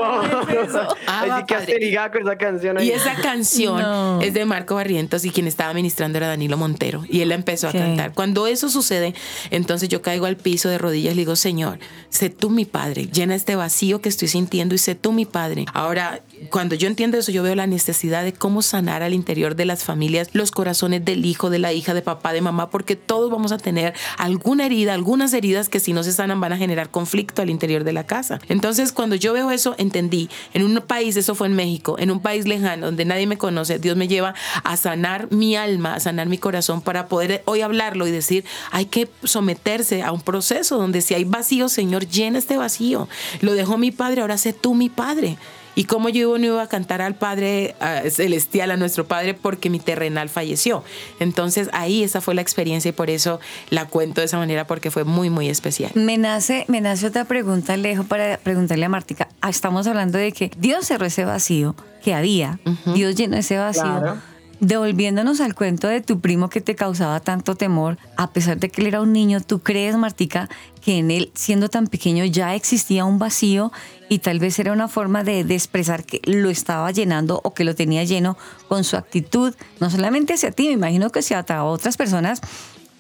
[1.06, 2.78] Ah, Así que con esa canción.
[2.78, 2.88] ahí.
[2.88, 4.20] Y esa canción No.
[4.20, 7.02] es de Marco Barrientos y quien estaba ministrando era Danilo Montero.
[7.08, 8.12] Y él la empezó a cantar.
[8.14, 9.14] Cuando eso sucede,
[9.50, 13.06] entonces yo caigo al piso de rodillas y le digo, Señor, sé tú mi Padre,
[13.06, 15.64] llena este vacío que estoy sintiendo y sé tú mi Padre.
[15.72, 19.64] Ahora, cuando yo entiendo eso, yo veo la necesidad de cómo sanar al interior de
[19.64, 23.30] las familias los corazones del hijo, de la hija, de papá, de mamá, porque todos
[23.30, 26.90] vamos a tener alguna herida, algunas heridas que si no se sanan van a generar
[26.90, 28.38] conflicto al interior de la casa.
[28.48, 32.20] Entonces, cuando yo veo eso, entendí, en un país, eso fue en México, en un
[32.20, 36.28] país lejano donde nadie me conoce, Dios me lleva a sanar mi alma, a sanar
[36.28, 41.00] mi corazón para poder hoy hablarlo y decir, hay que someterse a un proceso donde
[41.00, 43.08] si hay vacío, Señor, llena este vacío.
[43.40, 45.38] Lo dejó mi padre, ahora sé tú mi padre.
[45.76, 47.76] Y cómo yo no iba a cantar al Padre
[48.10, 50.82] Celestial, a nuestro Padre, porque mi terrenal falleció.
[51.20, 53.38] Entonces ahí esa fue la experiencia y por eso
[53.70, 55.92] la cuento de esa manera, porque fue muy, muy especial.
[55.94, 59.28] Me nace, me nace otra pregunta, Alejo, para preguntarle a Martica.
[59.40, 62.58] Ah, Estamos hablando de que Dios cerró ese vacío que había.
[62.94, 63.82] Dios llenó ese vacío.
[63.82, 64.16] Claro.
[64.60, 68.80] devolviéndonos al cuento de tu primo que te causaba tanto temor, a pesar de que
[68.80, 70.48] él era un niño, ¿tú crees, Martica,
[70.80, 73.72] que en él, siendo tan pequeño, ya existía un vacío
[74.08, 77.74] y tal vez era una forma de, expresar que lo estaba llenando o que lo
[77.74, 78.36] tenía lleno
[78.68, 82.40] con su actitud, no solamente hacia ti, me imagino que hacia otras personas,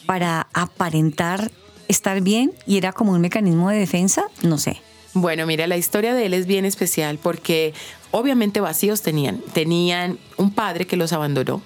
[0.06, 1.50] para aparentar
[1.88, 4.80] estar bien y era como un mecanismo de defensa, no sé.
[5.14, 7.72] Bueno, mira, la historia de él es bien especial porque
[8.10, 9.38] obviamente vacíos tenían.
[9.52, 11.62] Tenían un padre que los abandonó,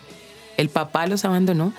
[0.56, 1.72] el papá los abandonó,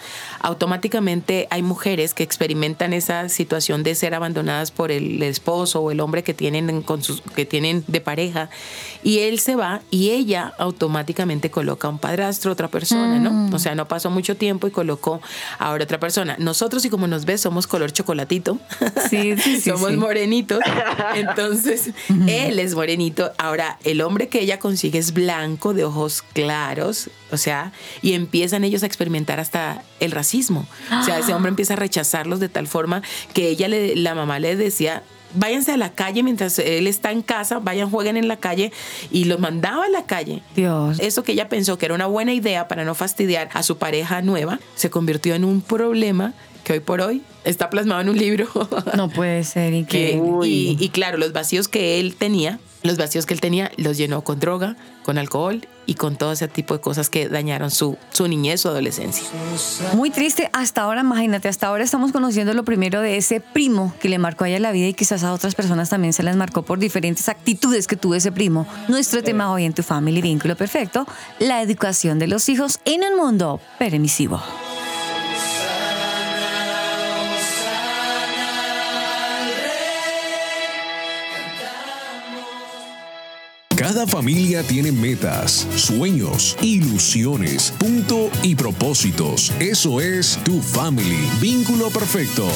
[0.43, 5.99] automáticamente hay mujeres que experimentan esa situación de ser abandonadas por el esposo o el
[5.99, 8.49] hombre que tienen, con sus, que tienen de pareja
[9.03, 13.31] y él se va y ella automáticamente coloca a un padrastro, otra persona, ¿no?
[13.31, 13.53] Mm.
[13.53, 15.21] O sea, no pasó mucho tiempo y colocó
[15.59, 16.35] ahora otra persona.
[16.39, 18.59] Nosotros, y como nos ves, somos color chocolatito.
[19.09, 19.97] Sí, sí, sí, somos sí.
[19.97, 20.59] morenitos.
[21.15, 21.91] Entonces,
[22.27, 23.31] él es morenito.
[23.37, 28.63] Ahora, el hombre que ella consigue es blanco, de ojos claros, o sea, y empiezan
[28.63, 30.30] ellos a experimentar hasta el racismo.
[30.99, 33.01] O sea, ese hombre empieza a rechazarlos de tal forma
[33.33, 37.21] que ella, le, la mamá le decía, váyanse a la calle mientras él está en
[37.21, 38.71] casa, vayan, jueguen en la calle
[39.11, 40.43] y los mandaba a la calle.
[40.55, 40.99] Dios.
[40.99, 44.21] Eso que ella pensó que era una buena idea para no fastidiar a su pareja
[44.21, 48.47] nueva, se convirtió en un problema que hoy por hoy está plasmado en un libro.
[48.95, 50.21] No puede ser Que-
[50.79, 54.39] y claro, los vacíos que él tenía, los vacíos que él tenía, los llenó con
[54.39, 58.61] droga, con alcohol y con todo ese tipo de cosas que dañaron su, su niñez,
[58.61, 59.25] su adolescencia.
[59.93, 64.09] Muy triste hasta ahora, imagínate, hasta ahora estamos conociendo lo primero de ese primo que
[64.09, 66.63] le marcó a ella la vida y quizás a otras personas también se les marcó
[66.63, 68.67] por diferentes actitudes que tuvo ese primo.
[68.87, 71.05] Nuestro tema hoy en Tu Family Vínculo Perfecto,
[71.39, 74.41] la educación de los hijos en un mundo permisivo.
[83.81, 89.51] Cada familia tiene metas, sueños, ilusiones, punto y propósitos.
[89.59, 91.17] Eso es tu family.
[91.41, 92.47] Vínculo perfecto.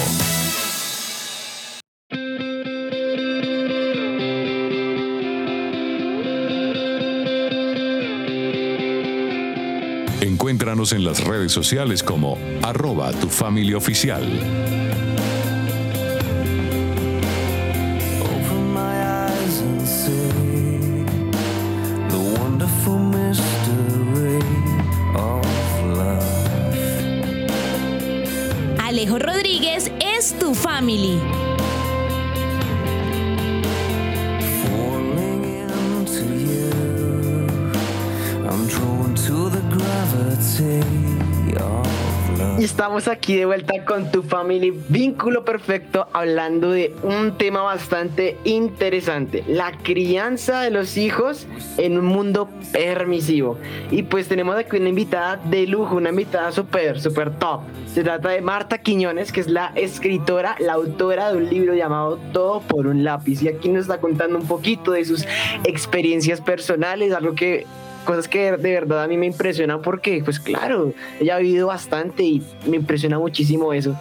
[10.20, 14.22] Encuéntranos en las redes sociales como arroba tu familia oficial.
[29.06, 31.20] Alejo Rodríguez es tu family.
[42.66, 49.44] Estamos aquí de vuelta con tu family vínculo perfecto hablando de un tema bastante interesante,
[49.46, 51.46] la crianza de los hijos
[51.78, 53.56] en un mundo permisivo.
[53.92, 57.60] Y pues tenemos aquí una invitada de lujo, una invitada súper, súper top.
[57.86, 62.18] Se trata de Marta Quiñones, que es la escritora, la autora de un libro llamado
[62.32, 63.42] Todo por un lápiz.
[63.44, 65.24] Y aquí nos está contando un poquito de sus
[65.62, 67.64] experiencias personales, algo que
[68.06, 72.22] cosas que de verdad a mí me impresionan porque, pues claro, ella ha vivido bastante
[72.22, 73.94] y me impresiona muchísimo eso.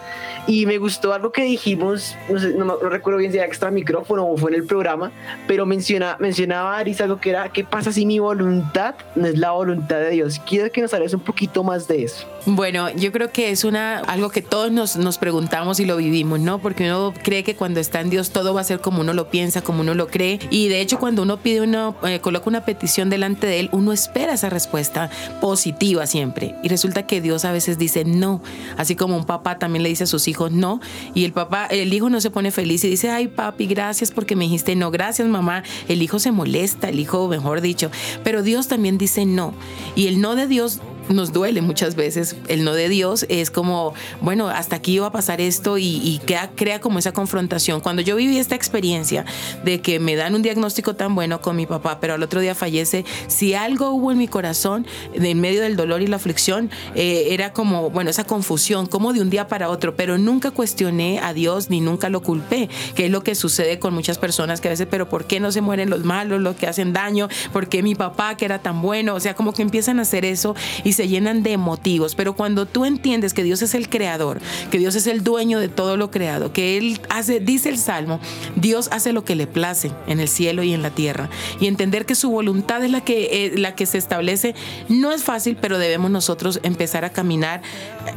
[0.47, 3.71] Y me gustó algo que dijimos, no, sé, no, no recuerdo bien si era extra
[3.71, 5.11] micrófono o fue en el programa,
[5.47, 9.51] pero menciona, mencionaba Aris algo que era, ¿qué pasa si mi voluntad no es la
[9.51, 10.39] voluntad de Dios?
[10.47, 12.27] Quiero que nos hables un poquito más de eso.
[12.45, 16.39] Bueno, yo creo que es una algo que todos nos, nos preguntamos y lo vivimos,
[16.39, 16.59] ¿no?
[16.59, 19.29] Porque uno cree que cuando está en Dios todo va a ser como uno lo
[19.29, 20.37] piensa, como uno lo cree.
[20.51, 23.93] Y de hecho, cuando uno pide uno, eh, coloca una petición delante de él, uno
[23.93, 25.09] espera esa respuesta
[25.41, 26.55] positiva siempre.
[26.61, 28.41] Y resulta que Dios a veces dice no.
[28.77, 30.81] Así como un papá también le dice a sus hijos no.
[31.13, 34.35] Y el papá, el hijo no se pone feliz y dice, ay papi, gracias porque
[34.35, 35.63] me dijiste no, gracias mamá.
[35.87, 37.89] El hijo se molesta, el hijo, mejor dicho.
[38.23, 39.53] Pero Dios también dice no.
[39.95, 42.35] Y el no de Dios nos duele muchas veces.
[42.47, 46.21] El no de Dios es como, bueno, hasta aquí iba a pasar esto y, y
[46.25, 47.81] crea, crea como esa confrontación.
[47.81, 49.25] Cuando yo viví esta experiencia
[49.63, 52.55] de que me dan un diagnóstico tan bueno con mi papá, pero al otro día
[52.55, 57.27] fallece, si algo hubo en mi corazón, en medio del dolor y la aflicción, eh,
[57.31, 61.33] era como, bueno, esa confusión, como de un día para otro, pero nunca cuestioné a
[61.33, 64.71] Dios ni nunca lo culpé, que es lo que sucede con muchas personas que a
[64.71, 67.27] veces, pero ¿por qué no se mueren los malos, los que hacen daño?
[67.51, 69.15] ¿Por qué mi papá que era tan bueno?
[69.15, 72.65] O sea, como que empiezan a hacer eso y se llenan de motivos, pero cuando
[72.65, 76.11] tú entiendes que Dios es el creador, que Dios es el dueño de todo lo
[76.11, 78.19] creado, que Él hace, dice el Salmo,
[78.55, 81.29] Dios hace lo que le place en el cielo y en la tierra,
[81.59, 84.55] y entender que su voluntad es la que, eh, la que se establece,
[84.89, 87.61] no es fácil, pero debemos nosotros empezar a caminar.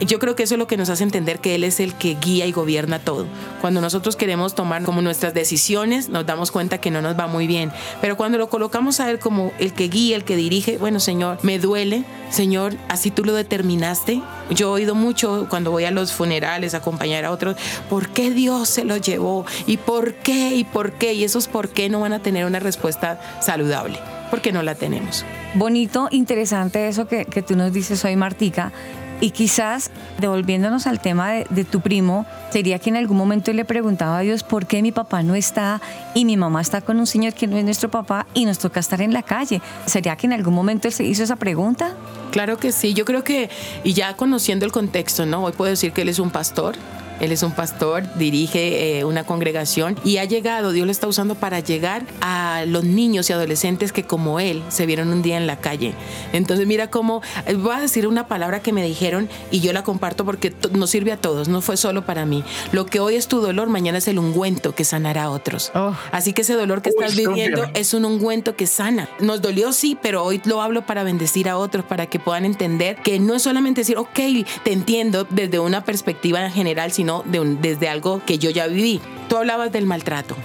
[0.01, 2.17] Yo creo que eso es lo que nos hace entender que Él es el que
[2.21, 3.27] guía y gobierna todo.
[3.61, 7.47] Cuando nosotros queremos tomar como nuestras decisiones, nos damos cuenta que no nos va muy
[7.47, 11.01] bien, pero cuando lo colocamos a Él como el que guía, el que dirige, bueno,
[11.01, 14.23] Señor, me duele, Señor, Así tú lo determinaste.
[14.51, 17.57] Yo he oído mucho cuando voy a los funerales acompañar a otros,
[17.89, 19.45] ¿por qué Dios se lo llevó?
[19.67, 20.55] ¿Y por qué?
[20.55, 21.15] ¿Y por qué?
[21.15, 23.99] Y esos por qué no van a tener una respuesta saludable,
[24.31, 25.25] porque no la tenemos.
[25.55, 28.73] Bonito, interesante eso que, que tú nos dices hoy, Martica.
[29.21, 29.91] Y quizás,
[30.21, 34.45] devolviéndonos al tema de, tu primo, sería que en algún momento le preguntaba a Dios
[34.45, 35.81] por qué mi papá no está
[36.15, 38.79] y mi mamá está con un señor que no es nuestro papá y nos toca
[38.79, 39.61] estar en la calle.
[39.87, 41.97] ¿Sería que en algún momento él se hizo esa pregunta?
[42.31, 43.51] Claro que sí, yo creo que,
[43.83, 45.43] y ya conociendo el contexto, ¿no?
[45.43, 46.77] Hoy puedo decir que él es un pastor,
[47.21, 51.35] él es un pastor, dirige eh, una congregación y ha llegado, Dios lo está usando
[51.35, 55.47] para llegar a los niños y adolescentes que como él se vieron un día en
[55.47, 55.95] la calle.
[56.33, 59.83] Entonces mira cómo, eh, voy a decir una palabra que me dijeron y yo la
[59.83, 62.45] comparto porque nos sirve a todos, no fue solo para mí.
[62.73, 65.73] Lo que hoy es tu dolor, mañana es el ungüento que sanará a otros.
[65.75, 65.95] Oh.
[66.13, 69.09] Así que ese dolor que estás viviendo es un ungüento que sana.
[69.21, 72.97] Nos dolió sí, pero hoy lo hablo para bendecir a otros, para que puedan entender
[73.03, 74.19] que no es solamente decir, ok,
[74.63, 79.01] te entiendo desde una perspectiva general, sino de desde algo que yo ya viví.
[79.29, 80.37] Tú hablabas del maltrato.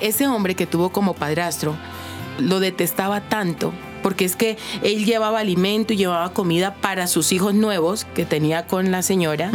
[0.00, 1.76] Ese hombre que tuvo como padrastro
[2.38, 3.72] lo detestaba tanto
[4.08, 8.66] porque es que él llevaba alimento y llevaba comida para sus hijos nuevos que tenía
[8.66, 9.50] con la señora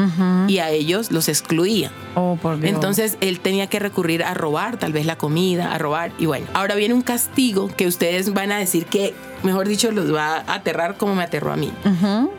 [0.47, 1.91] y a ellos los excluía.
[2.13, 2.71] Oh, por Dios.
[2.71, 6.45] Entonces él tenía que recurrir a robar tal vez la comida, a robar y bueno,
[6.53, 10.53] ahora viene un castigo que ustedes van a decir que, mejor dicho, los va a
[10.53, 11.71] aterrar como me aterró a mí.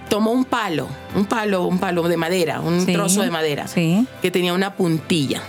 [0.08, 0.86] Tomó un palo,
[1.16, 5.42] un palo, un palo de madera, un trozo de madera que tenía una puntilla.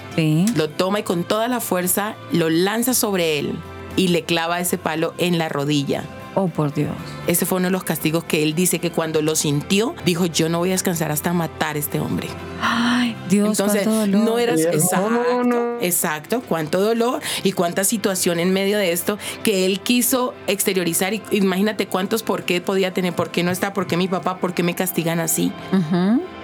[0.56, 3.54] Lo toma y con toda la fuerza lo lanza sobre él
[3.96, 6.04] y le clava ese palo en la rodilla.
[6.36, 6.92] Oh, por Dios.
[7.28, 10.50] Ese fue uno de los castigos que él dice que cuando lo sintió, dijo, yo
[10.50, 12.28] no voy a descansar hasta matar a este hombre.
[12.62, 14.22] Ay, Dios, Entonces, cuánto dolor.
[14.26, 15.78] no eras exacto, No, no.
[15.82, 21.14] exacto, cuánto dolor y cuánta situación en medio de esto que él quiso exteriorizar.
[21.14, 24.38] Y imagínate cuántos por qué podía tener, por qué no está, por qué mi papá,
[24.38, 25.54] por qué me castigan así.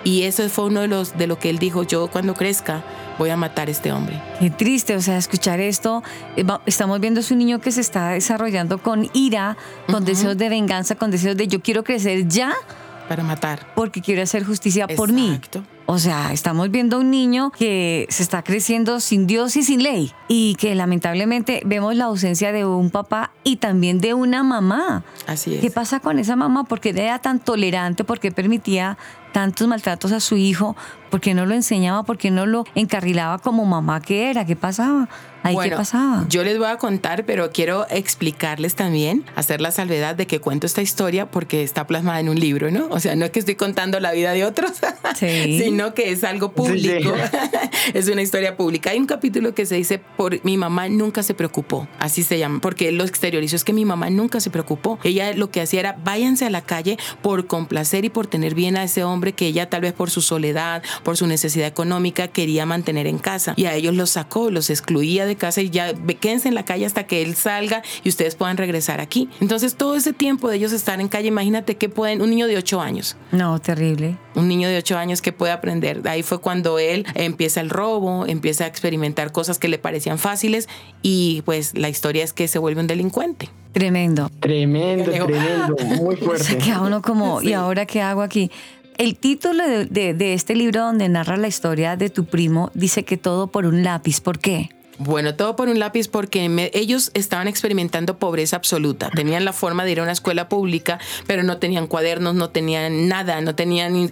[0.03, 2.83] Y eso fue uno de los de lo que él dijo, yo cuando crezca
[3.19, 4.19] voy a matar a este hombre.
[4.39, 6.01] Qué triste, o sea, escuchar esto.
[6.37, 10.49] eh, Estamos viendo es un niño que se está desarrollando con ira, con deseos de
[10.49, 12.53] venganza, con deseos de yo quiero crecer ya
[13.07, 13.67] Para matar.
[13.75, 15.27] porque quiero hacer justicia por mí.
[15.27, 15.63] Exacto.
[15.87, 20.13] O sea, estamos viendo un niño que se está creciendo sin Dios y sin ley
[20.29, 25.03] y que lamentablemente vemos la ausencia de un papá y también de una mamá.
[25.27, 25.59] Así es.
[25.59, 26.63] ¿Qué pasa con esa mamá?
[26.63, 28.05] ¿Por qué era tan tolerante?
[28.05, 28.97] ¿Por qué permitía
[29.31, 30.75] tantos maltratos a su hijo?
[31.09, 32.03] ¿Por qué no lo enseñaba?
[32.03, 34.45] ¿Por qué no lo encarrilaba como mamá que era?
[34.45, 35.09] ¿Qué pasaba?
[35.43, 36.25] Ahí, ¿qué pasaba?
[36.29, 40.67] Yo les voy a contar, pero quiero explicarles también, hacer la salvedad de que cuento
[40.67, 42.87] esta historia porque está plasmada en un libro, ¿no?
[42.91, 44.71] O sea, no es que estoy contando la vida de otros,
[45.15, 45.59] Sí.
[45.61, 47.13] sino que es algo público.
[47.93, 48.91] es una historia pública.
[48.91, 52.59] Hay un capítulo que se dice, por mi mamá nunca se preocupó, así se llama,
[52.61, 54.99] porque lo exteriorizó, es que mi mamá nunca se preocupó.
[55.03, 58.77] Ella lo que hacía era, váyanse a la calle por complacer y por tener bien
[58.77, 62.65] a ese hombre que ella tal vez por su soledad, por su necesidad económica, quería
[62.65, 63.53] mantener en casa.
[63.55, 66.85] Y a ellos los sacó, los excluía de casa y ya quédense en la calle
[66.85, 69.29] hasta que él salga y ustedes puedan regresar aquí.
[69.39, 72.57] Entonces todo ese tiempo de ellos estar en calle, imagínate que pueden, un niño de
[72.57, 74.17] 8 años, No, terrible.
[74.35, 76.01] un niño de 8 años que puede aprender.
[76.07, 80.67] Ahí fue cuando él empieza el robo, empieza a experimentar cosas que le parecían fáciles
[81.01, 83.49] y pues la historia es que se vuelve un delincuente.
[83.73, 84.29] Tremendo.
[84.41, 86.57] Tremendo, tremendo, muy Se fuerte.
[86.57, 88.51] queda uno como, ¿y ahora qué hago aquí?
[88.97, 93.47] El título de, este libro donde narra la historia de tu primo dice que todo
[93.47, 94.21] por un lápiz.
[94.21, 94.69] ¿Por qué?
[94.97, 99.09] Bueno, todo por un lápiz porque ellos estaban experimentando pobreza absoluta.
[99.09, 103.07] Tenían la forma de ir a una escuela pública, pero no tenían cuadernos, no tenían
[103.07, 104.11] nada, no tenían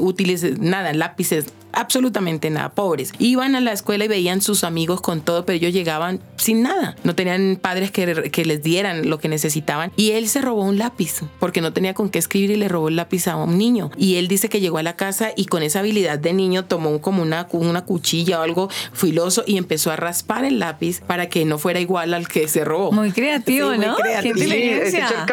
[0.00, 3.12] útiles, nada, lápices, absolutamente nada, pobres.
[3.18, 6.96] Iban a la escuela y veían sus amigos con todo, pero ellos llegaban sin nada.
[7.04, 9.92] No tenían padres que, que les dieran lo que necesitaban.
[9.96, 12.88] Y él se robó un lápiz porque no tenía con qué escribir y le robó
[12.88, 13.90] el lápiz a un niño.
[13.96, 17.00] Y él dice que llegó a la casa y con esa habilidad de niño tomó
[17.00, 21.44] como una, una cuchilla o algo filoso y empezó a raspar el lápiz para que
[21.44, 22.92] no fuera igual al que se robó.
[22.92, 23.96] Muy creativo, Sí, muy ¿no?
[23.96, 24.34] creativo.
[24.34, 25.26] Qué Sí, inteligencia.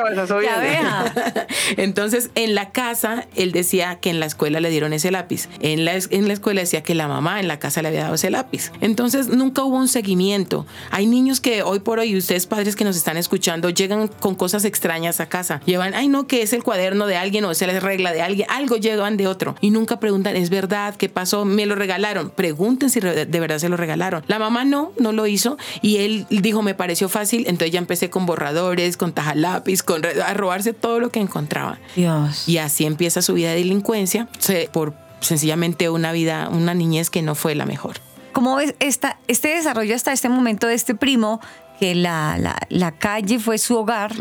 [0.58, 1.14] abeja.
[1.78, 5.50] Entonces, en la casa, él decía que en la escuela le dieron ese lápiz.
[5.60, 8.15] En la, en la escuela decía que la mamá en la casa le había dado
[8.15, 8.71] ese lápiz.
[8.82, 10.65] Entonces, nunca hubo un seguimiento.
[10.91, 14.63] Hay niños que hoy por hoy, ustedes padres que nos están escuchando, llegan con cosas
[14.65, 15.61] extrañas a casa.
[15.65, 18.47] Llevan, ay, no, que es el cuaderno de alguien o es la regla de alguien.
[18.49, 19.55] Algo llevan de otro.
[19.61, 20.95] Y nunca preguntan, ¿es verdad?
[20.95, 21.43] ¿Qué pasó?
[21.45, 22.30] Me lo regalaron.
[22.30, 24.23] Pregunten si de verdad se lo regalaron.
[24.27, 25.57] La mamá no, no lo hizo.
[25.82, 27.41] Y él dijo, me pareció fácil.
[27.47, 31.77] Entonces ya empecé con borradores, con tajalápiz, con a robarse todo lo que encontraba.
[31.95, 32.47] Dios.
[32.47, 37.22] Y así empieza su vida de delincuencia se- por sencillamente una vida, una niñez que
[37.22, 37.97] no fue la mejor.
[38.32, 41.41] ¿Cómo ves esta, este desarrollo hasta este momento de este primo
[41.80, 44.13] que la, la, la calle fue su hogar,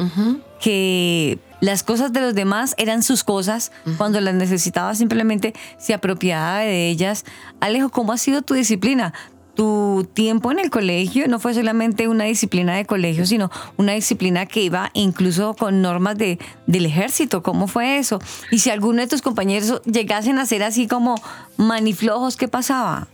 [0.60, 6.60] que las cosas de los demás eran sus cosas, cuando las necesitaba simplemente se apropiaba
[6.60, 7.24] de ellas.
[7.60, 9.12] Alejo, ¿cómo ha sido tu disciplina?
[9.58, 14.46] Tu tiempo en el colegio no fue solamente una disciplina de colegio, sino una disciplina
[14.46, 16.38] que iba incluso con normas de,
[16.68, 17.42] del ejército.
[17.42, 18.20] ¿Cómo fue eso?
[18.52, 21.16] Y si alguno de tus compañeros llegasen a ser así como
[21.56, 23.08] maniflojos, ¿qué pasaba?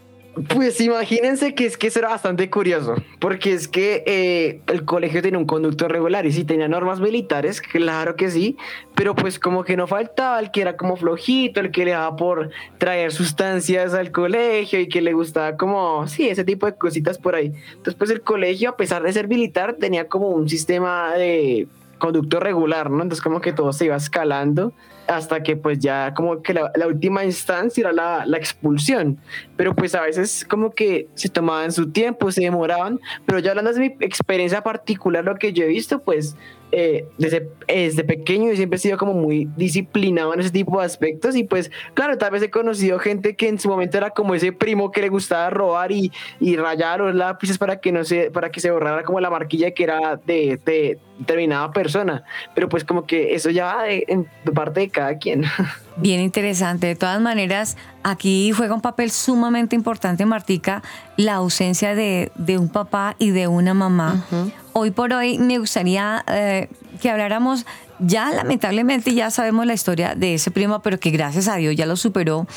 [0.49, 5.23] Pues imagínense que es que eso era bastante curioso, porque es que eh, el colegio
[5.23, 8.57] tenía un conducto regular y sí tenía normas militares, claro que sí,
[8.97, 12.17] pero pues como que no faltaba el que era como flojito, el que le daba
[12.17, 17.17] por traer sustancias al colegio y que le gustaba como, sí, ese tipo de cositas
[17.17, 17.53] por ahí.
[17.69, 21.69] Entonces pues el colegio, a pesar de ser militar, tenía como un sistema de
[21.99, 23.05] conducto regular, ¿no?
[23.05, 24.73] Entonces como que todo se iba escalando
[25.07, 29.19] hasta que pues ya como que la, la última instancia era la, la, expulsión,
[29.57, 33.73] pero pues a veces como que se tomaban su tiempo, se demoraban, pero ya hablando
[33.73, 36.37] de mi experiencia particular, lo que yo he visto, pues
[36.77, 40.87] eh, desde, desde pequeño yo siempre he sido como muy disciplinado en ese tipo de
[40.87, 44.35] aspectos y pues claro, tal vez he conocido gente que en su momento era como
[44.35, 46.11] ese primo que le gustaba robar y,
[46.41, 49.71] y rayar los lápices para que no se, para que se borrara como la marquilla
[49.71, 52.25] que era de, de determinada persona,
[52.57, 55.45] pero pues como que eso ya de, en parte de cada quien.
[55.97, 56.89] Bien interesante.
[56.89, 60.83] De todas maneras, aquí juega un papel sumamente importante, Martica,
[61.17, 64.25] la ausencia de, de un papá y de una mamá.
[64.31, 64.53] Uh -huh.
[64.73, 66.69] Hoy por hoy me gustaría eh,
[67.01, 67.65] que habláramos,
[68.01, 71.87] ya lamentablemente ya sabemos la historia de ese primo, pero que gracias a Dios ya
[71.87, 72.49] lo superó.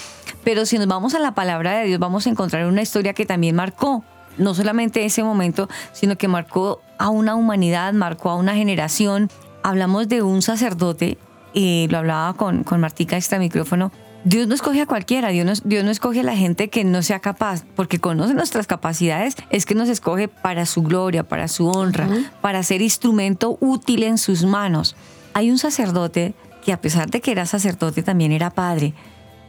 [0.43, 3.25] Pero si nos vamos a la palabra de Dios, vamos a encontrar una historia que
[3.27, 4.03] también marcó
[4.39, 9.29] no solamente ese momento, sino que marcó a una humanidad, marcó a una generación.
[9.63, 11.17] Hablamos de un sacerdote
[11.57, 13.91] y lo hablaba con, con Martica extra micrófono,
[14.23, 17.01] Dios no escoge a cualquiera, Dios no, Dios no escoge a la gente que no
[17.01, 21.67] sea capaz, porque conoce nuestras capacidades, es que nos escoge para su gloria, para su
[21.67, 22.29] honra, uh -huh.
[22.41, 24.95] para ser instrumento útil en sus manos.
[25.33, 28.93] Hay un sacerdote que a pesar de que era sacerdote también era padre.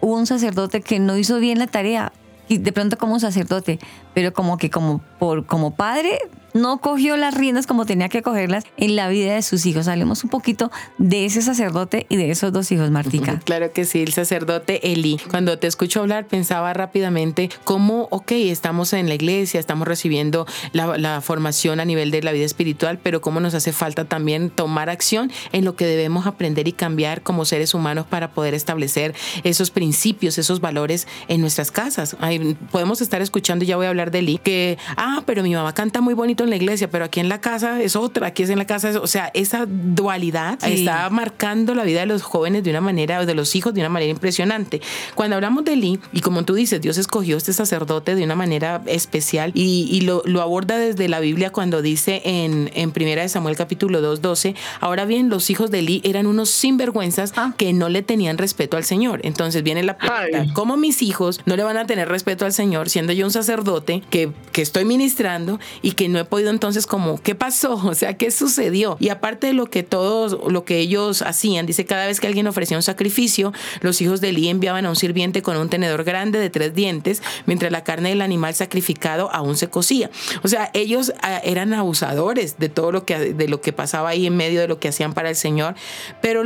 [0.00, 2.12] Hubo un sacerdote que no hizo bien la tarea,
[2.48, 3.78] y de pronto como sacerdote,
[4.14, 6.18] pero como que como, por, como padre
[6.54, 9.88] no cogió las riendas como tenía que cogerlas en la vida de sus hijos.
[9.88, 13.40] Hablemos un poquito de ese sacerdote y de esos dos hijos, Martica.
[13.44, 15.18] Claro que sí, el sacerdote Eli.
[15.30, 21.20] Cuando te escucho hablar, pensaba rápidamente cómo, ok, estamos en la iglesia, estamos recibiendo la,
[21.20, 25.30] formación a nivel de la vida espiritual, pero cómo nos hace falta también tomar acción
[25.52, 30.38] en lo que debemos aprender y cambiar como seres humanos para poder establecer esos principios,
[30.38, 32.16] esos valores en nuestras casas.
[32.20, 35.74] Ay, podemos estar escuchando, ya voy a hablar de Eli, que, ah, pero mi mamá
[35.74, 38.50] canta muy bonito en la iglesia, pero aquí en la casa es otra, aquí es
[38.50, 40.72] en la casa, es, o sea, esa dualidad sí.
[40.72, 43.88] está marcando la vida de los jóvenes de una manera, de los hijos de una
[43.88, 44.80] manera impresionante.
[45.14, 48.82] Cuando hablamos de Eli, y como tú dices, Dios escogió este sacerdote de una manera
[48.86, 53.28] especial y, y lo, lo, aborda desde la Biblia cuando dice en, en Primera de
[53.28, 57.54] Samuel capítulo 2, 12, ahora bien, los hijos de Eli eran unos sinvergüenzas ah.
[57.56, 59.20] que no le tenían respeto al Señor.
[59.24, 60.52] Entonces viene la pregunta, Ay.
[60.52, 64.02] ¿cómo mis hijos no le van a tener respeto al Señor siendo yo un sacerdote
[64.10, 67.80] que, que estoy ministrando y que no he podido entonces como, ¿qué pasó?
[67.88, 68.96] O sea, ¿qué sucedió?
[69.00, 72.46] Y aparte de lo que todos, lo que ellos hacían, dice, cada vez que alguien
[72.46, 76.38] ofrecía un sacrificio, los hijos de Eli enviaban a un sirviente con un tenedor grande
[76.38, 80.10] de tres dientes, mientras la carne del animal sacrificado aún se cocía.
[80.42, 84.26] O sea, ellos uh, eran abusadores de todo lo que, de lo que pasaba ahí
[84.26, 85.74] en medio de lo que hacían para el Señor,
[86.20, 86.42] pero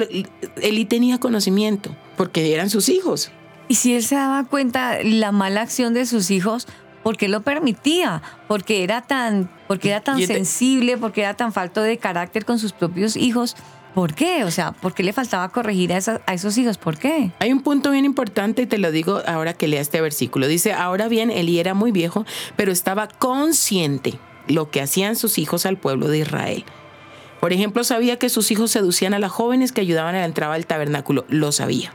[0.61, 3.31] Eli tenía conocimiento, porque eran sus hijos.
[3.69, 6.67] Y si él se daba cuenta la mala acción de sus hijos,
[7.03, 8.23] ¿por qué lo permitía?
[8.49, 12.73] Porque era tan, porque era tan sensible, porque era tan falto de carácter con sus
[12.73, 13.57] propios hijos.
[13.95, 14.45] ¿Por qué?
[14.45, 16.79] O sea, ¿por qué le faltaba corregir a, esa, a, esos hijos?
[16.79, 17.31] ¿Por qué?
[17.41, 20.47] Hay un punto bien importante y te lo digo ahora que lea este versículo.
[20.47, 22.25] Dice, ahora bien, Eli era muy viejo,
[22.57, 26.65] pero estaba consciente lo que hacían sus hijos al pueblo de Israel.
[27.41, 30.55] Por ejemplo, sabía que sus hijos seducían a las jóvenes que ayudaban a la entrada
[30.55, 31.25] al tabernáculo.
[31.29, 31.93] Lo sabía.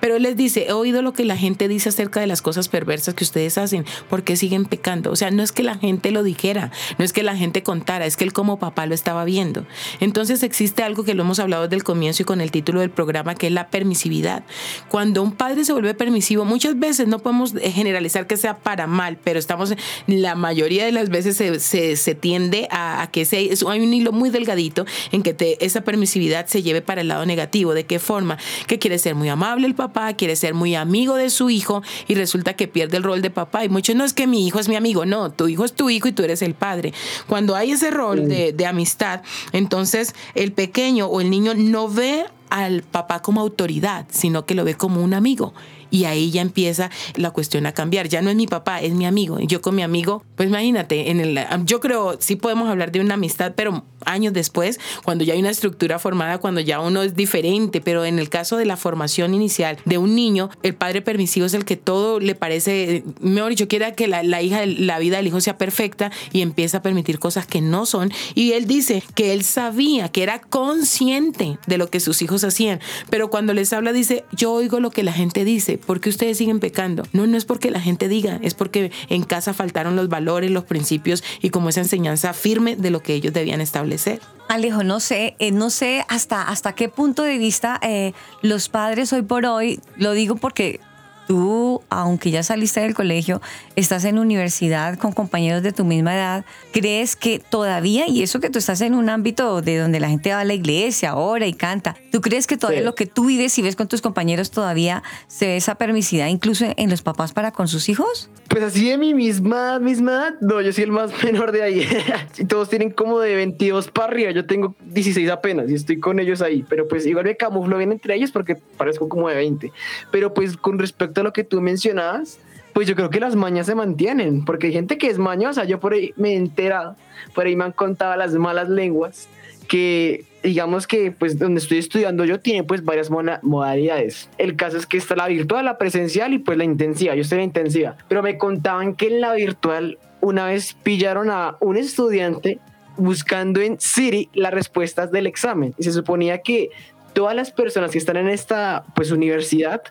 [0.00, 2.68] Pero él les dice, he oído lo que la gente dice acerca de las cosas
[2.68, 5.10] perversas que ustedes hacen, ¿por qué siguen pecando?
[5.10, 8.06] O sea, no es que la gente lo dijera, no es que la gente contara,
[8.06, 9.66] es que él como papá lo estaba viendo.
[10.00, 12.90] Entonces existe algo que lo hemos hablado desde el comienzo y con el título del
[12.90, 14.44] programa, que es la permisividad.
[14.88, 19.18] Cuando un padre se vuelve permisivo, muchas veces no podemos generalizar que sea para mal,
[19.22, 19.74] pero estamos,
[20.06, 25.22] la mayoría de las veces se, tiende a, que hay un hilo muy delgadito en
[25.22, 27.74] que esa permisividad se lleve para el lado negativo.
[27.74, 28.38] ¿De qué forma?
[28.66, 32.14] Que quiere ser muy amable el papá, quiere ser muy amigo de su hijo y
[32.14, 33.64] resulta que pierde el rol de papá.
[33.64, 35.90] Y muchos no es que mi hijo es mi amigo, no, tu hijo es tu
[35.90, 36.92] hijo y tú eres el padre.
[37.26, 42.26] Cuando hay ese rol de, de amistad, entonces el pequeño o el niño no ve
[42.50, 45.54] al papá como autoridad, sino que lo ve como un amigo.
[45.90, 48.08] Y ahí ya empieza la cuestión a cambiar.
[48.08, 49.38] Ya no es mi papá, es mi amigo.
[49.40, 53.14] Yo con mi amigo, pues imagínate, en el, yo creo, sí podemos hablar de una
[53.14, 57.80] amistad, pero años después, cuando ya hay una estructura formada, cuando ya uno es diferente,
[57.80, 61.54] pero en el caso de la formación inicial de un niño, el padre permisivo es
[61.54, 65.26] el que todo le parece, mejor dicho, quiera que la, la hija, la vida del
[65.26, 68.12] hijo sea perfecta y empieza a permitir cosas que no son.
[68.34, 72.80] Y él dice que él sabía, que era consciente de lo que sus hijos hacían,
[73.10, 76.38] pero cuando les habla dice, yo oigo lo que la gente dice, ¿por qué ustedes
[76.38, 77.04] siguen pecando?
[77.12, 80.64] No, no es porque la gente diga, es porque en casa faltaron los valores, los
[80.64, 84.20] principios y como esa enseñanza firme de lo que ellos debían establecer.
[84.48, 89.12] Alejo, no sé, eh, no sé hasta, hasta qué punto de vista eh, los padres
[89.12, 90.80] hoy por hoy, lo digo porque
[91.28, 93.40] tú, aunque ya saliste del colegio,
[93.76, 98.48] estás en universidad con compañeros de tu misma edad, ¿crees que todavía, y eso que
[98.50, 101.52] tú estás en un ámbito de donde la gente va a la iglesia, ora y
[101.52, 102.84] canta, ¿tú crees que todavía Sí.
[102.84, 106.64] lo que tú vives y ves con tus compañeros todavía se ve esa permisidad incluso
[106.76, 108.30] en los papás para con sus hijos?
[108.48, 111.86] Pues así de mi misma, misma no, yo soy el más menor de ahí.
[112.38, 116.18] y todos tienen como de 22 para arriba, yo tengo 16 apenas y estoy con
[116.18, 116.64] ellos ahí.
[116.66, 119.72] Pero pues igual me camuflo bien entre ellos porque parezco como de 20.
[120.10, 122.38] Pero pues con respecto a lo que tú mencionabas,
[122.72, 125.80] pues yo creo que las mañas se mantienen, porque hay gente que es mañosa, yo
[125.80, 126.96] por ahí me he enterado,
[127.34, 129.28] por ahí me han contado las malas lenguas,
[129.66, 134.30] que digamos que pues donde estoy estudiando yo tiene pues varias modalidades.
[134.38, 137.36] El caso es que está la virtual, la presencial y pues la intensiva, yo estoy
[137.36, 141.76] en la intensiva, pero me contaban que en la virtual una vez pillaron a un
[141.76, 142.58] estudiante
[142.96, 145.74] buscando en Siri las respuestas del examen.
[145.78, 146.70] Y se suponía que
[147.12, 149.82] todas las personas que están en esta pues universidad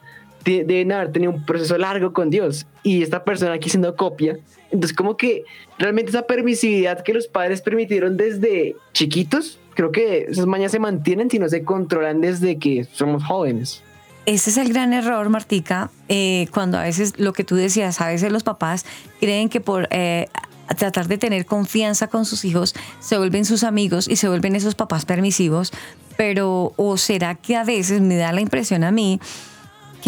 [0.48, 4.38] deben haber tenido un proceso largo con Dios y esta persona aquí haciendo copia.
[4.72, 5.44] Entonces como que
[5.78, 11.30] realmente esa permisividad que los padres permitieron desde chiquitos, creo que esas mañas se mantienen
[11.30, 13.84] si no se controlan desde que somos jóvenes.
[14.26, 18.08] Ese es el gran error, Martica, eh, cuando a veces lo que tú decías, a
[18.08, 18.86] veces los papás
[19.22, 20.28] creen que por eh,
[20.76, 24.76] tratar de tener confianza con sus hijos se vuelven sus amigos y se vuelven esos
[24.76, 25.72] papás permisivos,
[26.18, 29.22] pero o será que a veces me da la impresión a mí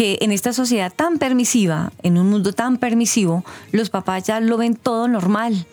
[0.00, 4.56] que en esta sociedad tan permisiva, en un mundo tan permisivo, los papás ya lo
[4.56, 5.66] ven todo normal.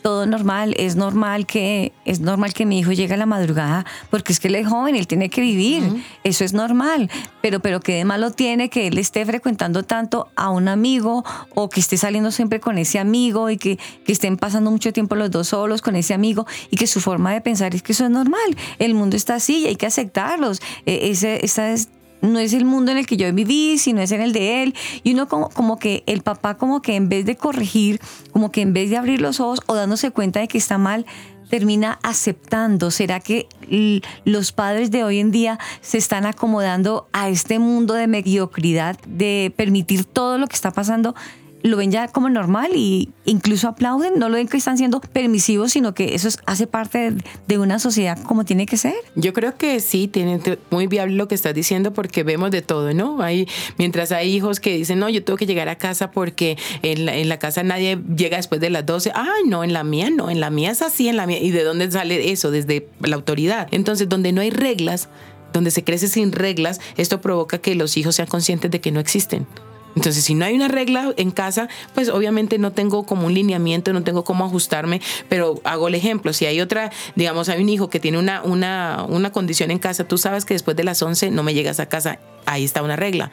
[0.00, 4.32] Todo normal, es normal que es normal que mi hijo llegue a la madrugada porque
[4.32, 5.82] es que él es joven, él tiene que vivir,
[6.24, 7.10] eso es normal,
[7.40, 11.24] pero pero qué de malo tiene que él esté frecuentando tanto a un amigo
[11.54, 15.14] o que esté saliendo siempre con ese amigo y que, que estén pasando mucho tiempo
[15.14, 18.04] los dos solos con ese amigo y que su forma de pensar es que eso
[18.04, 21.88] es normal, el mundo está así y hay que aceptarlos, Eh, ese, esa es
[22.24, 24.74] no es el mundo en el que yo viví, sino es en el de él.
[25.02, 28.00] Y uno como, como que el papá como que en vez de corregir,
[28.32, 31.06] como que en vez de abrir los ojos o dándose cuenta de que está mal,
[31.48, 32.90] termina aceptando.
[32.90, 33.48] ¿Será que
[34.24, 39.52] los padres de hoy en día se están acomodando a este mundo de mediocridad, de
[39.56, 41.14] permitir todo lo que está pasando?
[41.64, 45.72] Lo ven ya como normal y incluso aplauden, no lo ven que están siendo permisivos,
[45.72, 47.14] sino que eso es- hace parte
[47.48, 48.92] de, una sociedad como tiene que ser.
[49.14, 50.38] Yo creo que sí, tiene
[50.70, 53.22] muy viable lo que estás diciendo porque vemos de todo, ¿no?
[53.22, 53.48] Hay,
[53.78, 57.16] mientras hay hijos que dicen, no, yo tengo que llegar a casa porque en la,
[57.16, 59.12] en la casa nadie llega después de las 12.
[59.14, 61.38] Ay, no, en la mía no, en la mía es así, en la mía.
[61.40, 62.50] ¿Y de dónde sale eso?
[62.50, 63.68] Desde la autoridad.
[63.70, 65.08] Entonces, donde no hay reglas,
[65.54, 69.00] donde se crece sin reglas, esto provoca que los hijos sean conscientes de que no
[69.00, 69.46] existen.
[69.96, 73.92] Entonces, si no hay una regla en casa, pues obviamente no tengo como un lineamiento,
[73.92, 76.32] no tengo cómo ajustarme, pero hago el ejemplo.
[76.32, 80.04] Si hay otra, digamos, hay un hijo que tiene una, una, una condición en casa,
[80.04, 82.96] tú sabes que después de las 11 no me llegas a casa, ahí está una
[82.96, 83.30] regla.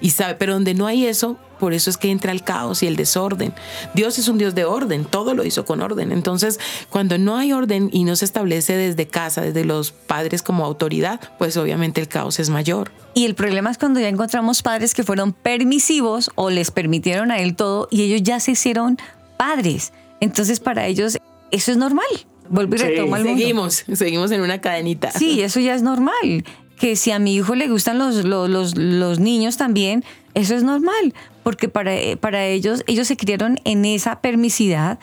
[0.00, 2.86] Y sabe, pero donde no hay eso, por eso es que entra el caos y
[2.86, 3.54] el desorden.
[3.94, 6.12] Dios es un Dios de orden, todo lo hizo con orden.
[6.12, 10.64] Entonces, cuando no hay orden y no se establece desde casa, desde los padres como
[10.64, 12.90] autoridad, pues obviamente el caos es mayor.
[13.14, 17.38] Y el problema es cuando ya encontramos padres que fueron permisivos o les permitieron a
[17.38, 18.98] él todo y ellos ya se hicieron
[19.36, 19.92] padres.
[20.20, 21.18] Entonces para ellos
[21.50, 22.06] eso es normal.
[22.48, 23.38] Vuelvo y Sí, retomo al mundo.
[23.38, 25.10] Seguimos, seguimos en una cadenita.
[25.12, 26.44] Sí, eso ya es normal.
[26.78, 30.04] Que si a mi hijo le gustan los, los, los, los niños también,
[30.34, 31.14] eso es normal.
[31.42, 34.98] Porque para, para ellos, ellos se criaron en esa permisidad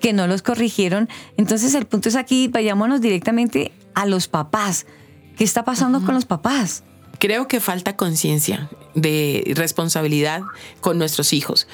[0.00, 1.08] que no los corrigieron.
[1.36, 4.86] Entonces el punto es aquí, vayámonos directamente a los papás.
[5.36, 6.84] ¿Qué está pasando con los papás?
[7.20, 8.68] Creo que falta conciencia.
[8.94, 10.42] de responsabilidad
[10.80, 11.68] con nuestros hijos.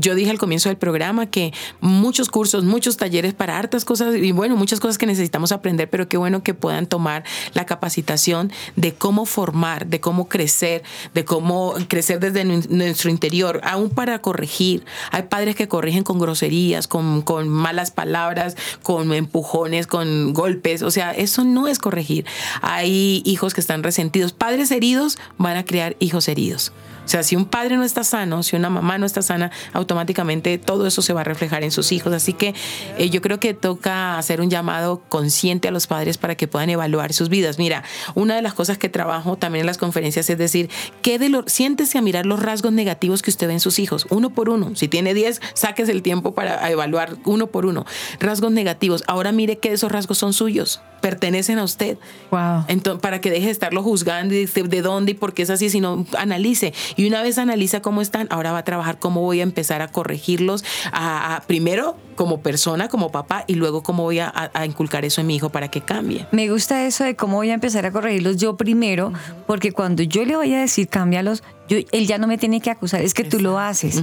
[0.00, 4.32] Yo dije al comienzo del programa que muchos cursos, muchos talleres para hartas cosas y
[4.32, 7.22] bueno, muchas cosas que necesitamos aprender, pero qué bueno que puedan tomar
[7.54, 10.82] la capacitación de cómo formar, de cómo crecer,
[11.14, 14.84] de cómo crecer desde nuestro interior, aún para corregir.
[15.12, 20.90] Hay padres que corrigen con groserías, con, con malas palabras, con empujones, con golpes, o
[20.90, 22.26] sea, eso no es corregir.
[22.60, 24.85] Hay hijos que están resentidos, padres heridos
[25.38, 26.72] van a crear hijos heridos.
[27.06, 30.58] O sea, si un padre no está sano, si una mamá no está sana, automáticamente
[30.58, 32.12] todo eso se va a reflejar en sus hijos.
[32.12, 32.54] Así que
[32.98, 36.68] eh, yo creo que toca hacer un llamado consciente a los padres para que puedan
[36.68, 37.58] evaluar sus vidas.
[37.58, 37.84] Mira,
[38.14, 40.68] una de las cosas que trabajo también en las conferencias es decir,
[41.00, 44.06] ¿qué de lo, siéntese a mirar los rasgos negativos que usted ve en sus hijos,
[44.10, 44.74] uno por uno.
[44.74, 47.86] Si tiene 10, saques el tiempo para evaluar uno por uno.
[48.20, 49.04] Rasgos negativos.
[49.06, 51.98] Ahora mire qué de esos rasgos son suyos, pertenecen a usted.
[52.30, 52.64] Wow.
[52.68, 55.50] Entonces, para que deje de estarlo juzgando y de, de dónde y por qué es
[55.50, 56.72] así, sino analice.
[56.96, 59.88] Y una vez analiza cómo están, ahora va a trabajar cómo voy a empezar a
[59.88, 65.26] corregirlos, a, primero como persona, como papá, y luego cómo voy a, inculcar eso en
[65.26, 66.26] mi hijo para que cambie.
[66.32, 69.12] Me gusta eso de cómo voy a empezar a corregirlos yo primero,
[69.46, 72.70] porque cuando yo le voy a decir cámbialos, yo, él ya no me tiene que
[72.70, 74.02] acusar, es que tú lo haces,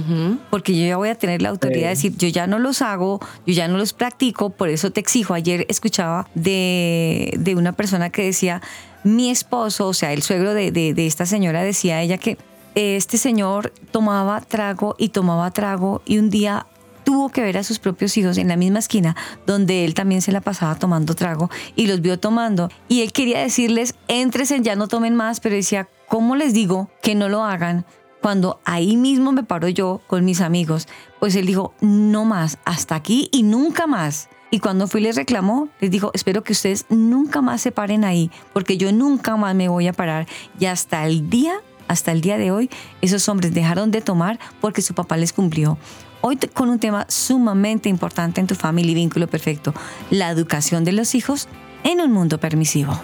[0.50, 3.18] porque yo ya voy a tener la autoridad de decir, yo ya no los hago,
[3.46, 5.34] yo ya no los practico, por eso te exijo.
[5.34, 8.62] Ayer escuchaba de, de una persona que decía,
[9.02, 12.38] mi esposo, o sea, el suegro de, de, de esta señora, decía ella que
[12.74, 16.66] este señor tomaba trago y tomaba trago y un día
[17.04, 19.14] tuvo que ver a sus propios hijos en la misma esquina
[19.46, 22.70] donde él también se la pasaba tomando trago y los vio tomando.
[22.88, 27.14] Y él quería decirles, entresen, ya no tomen más, pero decía, ¿cómo les digo que
[27.14, 27.84] no lo hagan?
[28.20, 30.88] Cuando ahí mismo me paro yo con mis amigos,
[31.20, 34.28] pues él dijo, no más, hasta aquí y nunca más.
[34.50, 38.30] Y cuando fui les reclamó, les dijo, espero que ustedes nunca más se paren ahí,
[38.52, 40.26] porque yo nunca más me voy a parar.
[40.58, 42.70] Y hasta el día hasta el día de hoy,
[43.00, 45.78] esos hombres dejaron de tomar porque su papá les cumplió.
[46.20, 49.74] Hoy con un tema sumamente importante en tu familia y vínculo perfecto,
[50.10, 51.48] la educación de los hijos
[51.82, 52.98] en un mundo permisivo.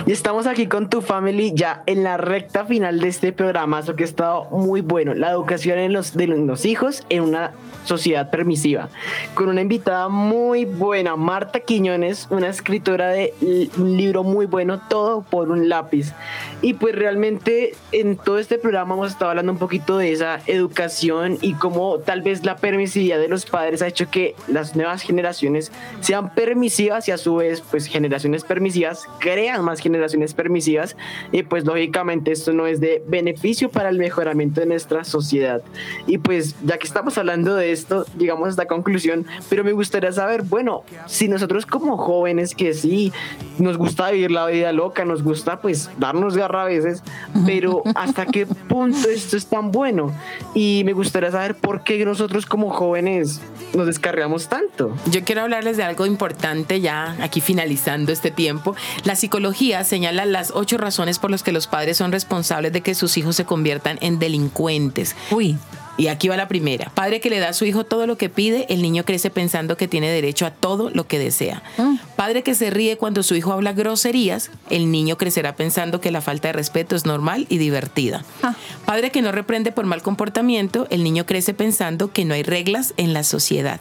[0.05, 3.95] Y estamos aquí con tu family ya en la recta final de este programa, eso
[3.95, 5.13] que ha estado muy bueno.
[5.13, 7.51] La educación en los, de los hijos en una
[7.85, 8.89] sociedad permisiva.
[9.33, 13.33] Con una invitada muy buena, Marta Quiñones, una escritora de
[13.77, 16.13] un libro muy bueno, Todo por un lápiz.
[16.61, 21.37] Y pues realmente en todo este programa hemos estado hablando un poquito de esa educación
[21.41, 25.71] y cómo tal vez la permisividad de los padres ha hecho que las nuevas generaciones
[26.01, 30.97] sean permisivas y a su vez pues generaciones permisivas crean más generaciones permisivas
[31.31, 35.61] y pues lógicamente esto no es de beneficio para el mejoramiento de nuestra sociedad.
[36.07, 40.11] Y pues ya que estamos hablando de esto, llegamos a esta conclusión, pero me gustaría
[40.11, 43.13] saber, bueno, si nosotros como jóvenes que sí
[43.59, 47.03] nos gusta vivir la vida loca, nos gusta pues darnos garra a veces,
[47.45, 50.11] pero hasta qué punto esto es tan bueno.
[50.55, 53.39] Y me gustaría saber por qué nosotros como jóvenes
[53.75, 54.95] nos descargamos tanto.
[55.11, 58.75] Yo quiero hablarles de algo importante ya aquí finalizando este tiempo.
[59.03, 62.95] La psicología señala las ocho razones por las que los padres son responsables de que
[62.95, 65.15] sus hijos se conviertan en delincuentes.
[65.31, 65.57] Uy.
[65.97, 66.91] Y aquí va la primera.
[66.93, 69.77] Padre que le da a su hijo todo lo que pide, el niño crece pensando
[69.77, 71.63] que tiene derecho a todo lo que desea.
[71.77, 71.95] Mm.
[72.15, 76.21] Padre que se ríe cuando su hijo habla groserías, el niño crecerá pensando que la
[76.21, 78.25] falta de respeto es normal y divertida.
[78.43, 78.55] Ah.
[78.85, 82.93] Padre que no reprende por mal comportamiento, el niño crece pensando que no hay reglas
[82.97, 83.79] en la sociedad.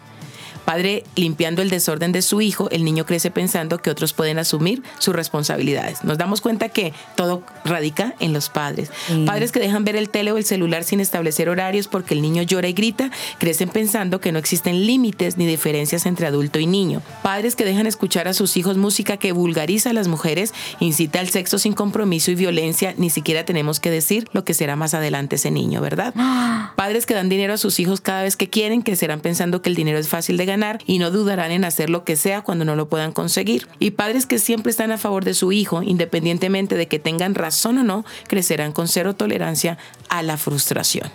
[0.64, 4.82] Padre limpiando el desorden de su hijo, el niño crece pensando que otros pueden asumir
[4.98, 6.04] sus responsabilidades.
[6.04, 8.90] Nos damos cuenta que todo radica en los padres.
[9.26, 12.42] Padres que dejan ver el tele o el celular sin establecer horarios porque el niño
[12.42, 17.02] llora y grita, crecen pensando que no existen límites ni diferencias entre adulto y niño.
[17.22, 21.28] Padres que dejan escuchar a sus hijos música que vulgariza a las mujeres, incita al
[21.28, 25.36] sexo sin compromiso y violencia, ni siquiera tenemos que decir lo que será más adelante
[25.36, 26.14] ese niño, ¿verdad?
[26.76, 29.76] Padres que dan dinero a sus hijos cada vez que quieren crecerán pensando que el
[29.76, 30.53] dinero es fácil de ganar
[30.86, 33.68] y no dudarán en hacer lo que sea cuando no lo puedan conseguir.
[33.78, 37.78] Y padres que siempre están a favor de su hijo, independientemente de que tengan razón
[37.78, 39.78] o no, crecerán con cero tolerancia
[40.08, 41.10] a la frustración.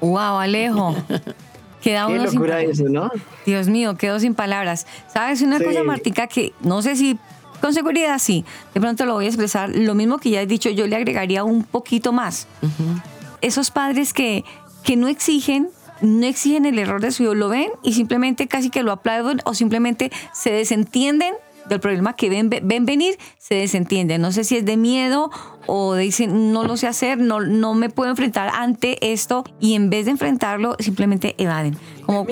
[0.00, 0.94] Wow, Alejo.
[1.82, 3.10] Queda Qué uno sin locura eso, ¿no?
[3.44, 4.86] Dios mío, quedo sin palabras.
[5.12, 5.64] ¿Sabes una Sí.
[5.64, 7.18] cosa, Martica, que no sé si
[7.60, 10.70] con seguridad sí, de pronto lo voy a expresar, lo mismo que ya he dicho,
[10.70, 12.46] yo le agregaría un poquito más.
[13.42, 14.44] Esos padres que,
[14.82, 15.68] que no exigen,
[16.00, 19.40] no exigen el error de su hijo, lo ven y simplemente casi que lo aplauden
[19.44, 21.34] o simplemente se desentienden
[21.68, 24.20] del problema que ven, ven venir, se desentienden.
[24.20, 25.30] No sé si es de miedo
[25.66, 29.90] o dicen no lo sé hacer, no, no me puedo enfrentar ante esto y en
[29.90, 31.76] vez de enfrentarlo simplemente evaden.
[32.04, 32.26] Como,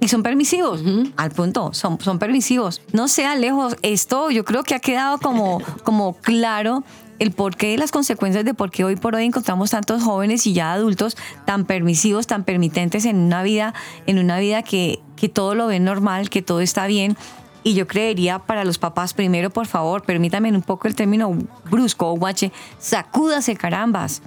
[0.00, 0.82] y son permisivos,
[1.16, 2.80] al punto, son, son permisivos.
[2.92, 6.82] No sea lejos, esto yo creo que ha quedado como, como claro
[7.18, 10.54] el porqué y las consecuencias de por qué hoy por hoy encontramos tantos jóvenes y
[10.54, 13.74] ya adultos tan permisivos, tan permitentes en una vida,
[14.06, 17.18] en una vida que, que todo lo ven normal, que todo está bien.
[17.62, 21.30] Y yo creería para los papás, primero, por favor, permítame un poco el término
[21.70, 24.22] brusco o guache, sacúdase carambas.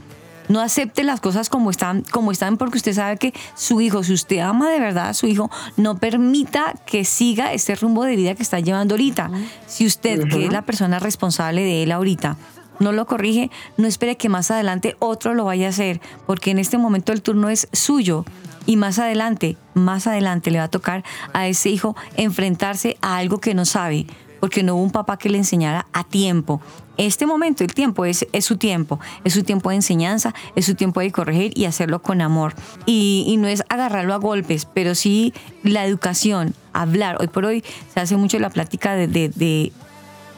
[0.49, 4.13] No acepte las cosas como están, como están, porque usted sabe que su hijo, si
[4.13, 8.35] usted ama de verdad a su hijo, no permita que siga este rumbo de vida
[8.35, 9.31] que está llevando ahorita.
[9.67, 12.37] Si usted, que es la persona responsable de él ahorita,
[12.79, 16.59] no lo corrige, no espere que más adelante otro lo vaya a hacer, porque en
[16.59, 18.25] este momento el turno es suyo.
[18.65, 23.39] Y más adelante, más adelante le va a tocar a ese hijo enfrentarse a algo
[23.39, 24.07] que no sabe,
[24.43, 26.59] porque no hubo un papá que le enseñara a tiempo.
[26.97, 30.75] Este momento, el tiempo, es, es su tiempo, es su tiempo de enseñanza, es su
[30.75, 32.53] tiempo de corregir y hacerlo con amor.
[32.85, 35.33] Y, no es agarrarlo a golpes, pero sí
[35.63, 37.15] la educación, hablar.
[37.21, 37.63] Hoy por hoy
[37.93, 39.71] se hace mucho la plática de, de- de-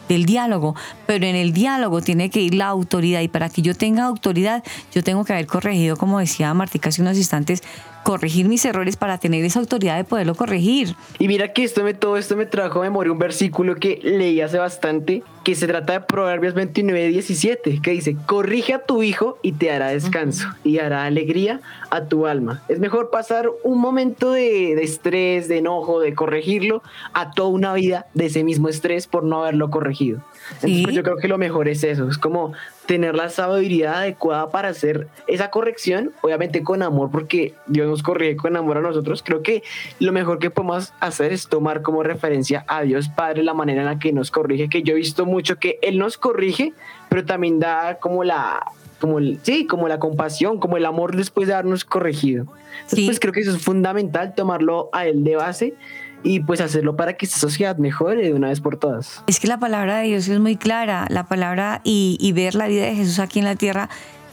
[0.07, 0.75] del diálogo,
[1.07, 4.63] pero en el diálogo tiene que ir la autoridad y para que yo tenga autoridad,
[4.93, 7.63] yo tengo que haber corregido, como decía Martica hace unos instantes,
[8.05, 10.95] corregir mis errores para tener esa autoridad de poderlo corregir.
[11.17, 14.41] Y mira que esto me, todo esto me trajo a memoria un versículo que leí
[14.41, 19.39] hace bastante, que se trata de Proverbios 29, 17, que dice, corrige a tu hijo
[19.41, 22.61] y te hará descanso y hará alegría a tu alma.
[22.67, 26.83] Es mejor pasar un momento de, de estrés, de enojo, de corregirlo,
[27.13, 30.21] a toda una vida de ese mismo estrés por no haberlo corregido.
[30.53, 30.83] Entonces, Sí.
[30.83, 32.53] pues, yo creo que lo mejor es eso, es como
[32.85, 38.35] tener la sabiduría adecuada para hacer esa corrección, obviamente con amor, porque Dios nos corrige
[38.35, 39.23] con amor a nosotros.
[39.23, 39.63] Creo que
[39.99, 43.87] lo mejor que podemos hacer es tomar como referencia a Dios Padre la manera en
[43.87, 46.73] la que nos corrige, que yo he visto mucho que Él nos corrige,
[47.09, 48.63] pero también da como la
[48.99, 52.43] como el, sí, como la compasión, como el amor después de habernos corregido.
[52.75, 53.05] Entonces, Sí.
[53.05, 55.73] pues creo que eso es fundamental, tomarlo a él de base
[56.26, 59.23] y pues hacerlo para que esta sociedad mejore de una vez por todas.
[59.28, 62.67] Es que la palabra de Dios es muy clara, la palabra y, y ver la
[62.67, 63.89] vida de Jesús aquí en la tierra,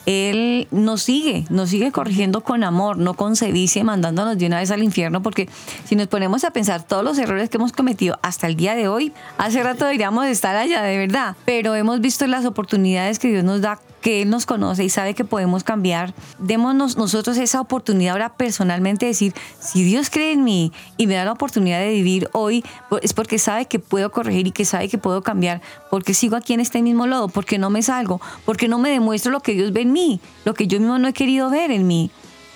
[0.07, 4.71] Él nos sigue, nos sigue corrigiendo con amor, no con sevicia, mandándonos de una vez
[4.71, 5.51] al infierno, porque
[5.85, 8.89] si nos ponemos a pensar todos los errores que hemos cometido hasta el día de
[8.89, 13.45] hoy, hace rato deberíamos estar allá, de verdad, pero hemos visto las oportunidades que Dios
[13.45, 18.13] nos da que Él nos conoce y sabe que podemos cambiar, démonos nosotros esa oportunidad
[18.13, 21.91] ahora personalmente de decir, si Dios cree en mí y me da la oportunidad de
[21.91, 22.65] vivir hoy,
[23.01, 26.53] es porque sabe que puedo corregir y que sabe que puedo cambiar, porque sigo aquí
[26.53, 29.73] en este mismo lodo, porque no me salgo, porque no me demuestro lo que Dios
[29.73, 32.11] ve en mí, lo que yo mismo no he querido ver en mí.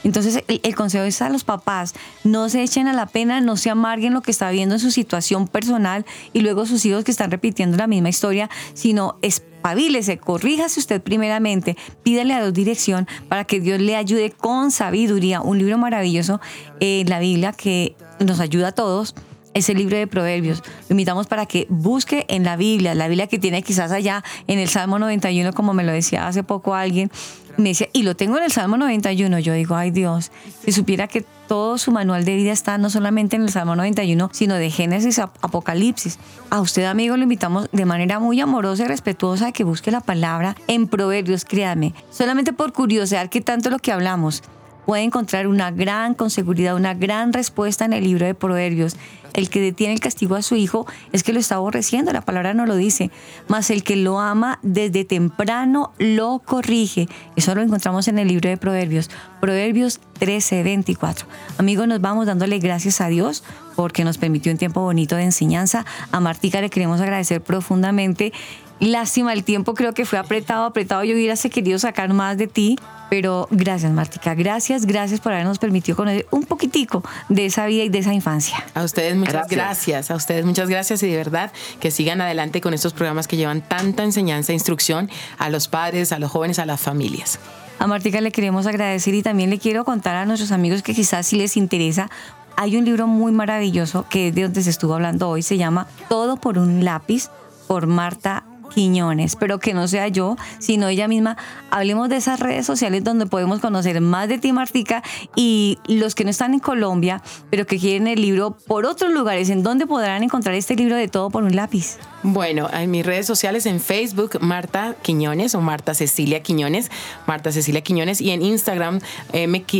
[0.04, 3.70] Entonces el, consejo es a los papás, no se echen a la pena, no se
[3.70, 7.30] amarguen lo que está viendo en su situación personal y luego sus hijos que están
[7.30, 13.60] repitiendo la misma historia, sino espabilese, corríjase usted primeramente, pídale a Dios dirección para que
[13.60, 15.40] Dios le ayude con sabiduría.
[15.40, 16.40] Un libro maravilloso
[16.78, 19.14] en la Biblia que nos ayuda a todos
[19.56, 20.62] es el libro de Proverbios.
[20.88, 24.58] Lo invitamos para que busque en la Biblia, la Biblia que tiene quizás allá en
[24.58, 27.10] el Salmo 91, como me lo decía hace poco alguien.
[27.58, 29.38] Me y lo tengo en el Salmo 91.
[29.38, 30.30] Yo digo, ay Dios,
[30.64, 34.30] si supiera que todo su manual de vida está no solamente en el Salmo 91,
[34.32, 36.18] sino de Génesis a Apocalipsis.
[36.50, 40.00] A usted, amigo, lo invitamos de manera muy amorosa y respetuosa a que busque la
[40.00, 41.94] palabra en Proverbios, créame.
[42.10, 44.42] Solamente por curiosidad que tanto lo que hablamos
[44.86, 48.96] puede encontrar una gran, con seguridad, una gran respuesta en el libro de Proverbios.
[49.34, 52.54] El que detiene el castigo a su hijo es que lo está aborreciendo, la palabra
[52.54, 53.10] no lo dice.
[53.48, 57.08] Mas el que lo ama desde temprano lo corrige.
[57.34, 59.10] Eso lo encontramos en el libro de Proverbios.
[59.40, 61.26] Proverbios 13, 24.
[61.58, 65.84] Amigos, nos vamos dándole gracias a Dios porque nos permitió un tiempo bonito de enseñanza.
[66.12, 68.32] A Martica le queremos agradecer profundamente.
[68.78, 71.02] Lástima el tiempo, creo que fue apretado, apretado.
[71.04, 74.34] Yo hubiese querido sacar más de ti, pero gracias, Martica.
[74.34, 78.56] Gracias, gracias por habernos permitido conocer un poquitico de esa vida y de esa infancia.
[78.74, 79.56] A ustedes muchas Gracias.
[79.56, 80.10] gracias.
[80.10, 83.62] a ustedes muchas gracias y de verdad que sigan adelante con estos programas que llevan
[83.62, 87.38] tanta enseñanza e instrucción a los padres, a los jóvenes, a las familias.
[87.78, 91.26] A Martica le queremos agradecer y también le quiero contar a nuestros amigos que quizás
[91.26, 92.10] si les interesa,
[92.56, 95.86] hay un libro muy maravilloso que es de donde se estuvo hablando hoy, se llama
[96.08, 97.28] Todo por un lápiz
[97.66, 101.36] por Marta Quiñones, pero que no sea yo, sino ella misma.
[101.70, 105.02] Hablemos de esas redes sociales donde podemos conocer más de ti, Martica,
[105.34, 109.50] y los que no están en Colombia, pero que quieren el libro por otros lugares,
[109.50, 111.98] ¿en dónde podrán encontrar este libro de todo por un lápiz?
[112.22, 116.90] Bueno, en mis redes sociales, en Facebook, Marta Quiñones o Marta Cecilia Quiñones,
[117.26, 119.00] Marta Cecilia Quiñones, y en Instagram,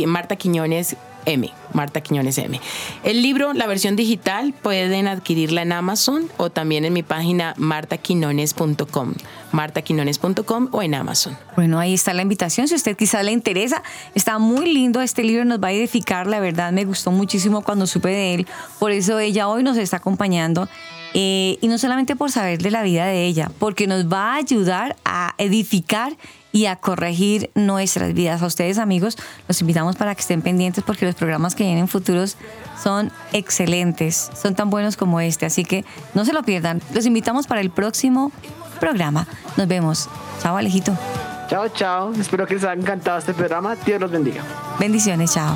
[0.05, 0.95] Marta Quiñones
[1.27, 2.59] M, Marta Quiñones M.
[3.03, 9.13] El libro, la versión digital, pueden adquirirla en Amazon o también en mi página martaquinones.com,
[9.51, 11.37] martaquinones.com o en Amazon.
[11.55, 12.67] Bueno, ahí está la invitación.
[12.67, 13.83] Si usted quizás le interesa,
[14.15, 15.01] está muy lindo.
[15.01, 16.27] Este libro nos va a edificar.
[16.27, 18.47] La verdad, me gustó muchísimo cuando supe de él.
[18.79, 20.67] Por eso ella hoy nos está acompañando.
[21.13, 24.35] Eh, y no solamente por saber de la vida de ella, porque nos va a
[24.35, 26.15] ayudar a edificar
[26.51, 28.41] y a corregir nuestras vidas.
[28.41, 29.17] A ustedes amigos,
[29.47, 32.37] los invitamos para que estén pendientes porque los programas que vienen futuros
[32.81, 36.81] son excelentes, son tan buenos como este, así que no se lo pierdan.
[36.93, 38.31] Los invitamos para el próximo
[38.79, 39.27] programa.
[39.57, 40.09] Nos vemos.
[40.41, 40.97] Chao Alejito.
[41.49, 42.13] Chao, chao.
[42.13, 43.75] Espero que les haya encantado este programa.
[43.85, 44.43] Dios los bendiga.
[44.79, 45.55] Bendiciones, chao.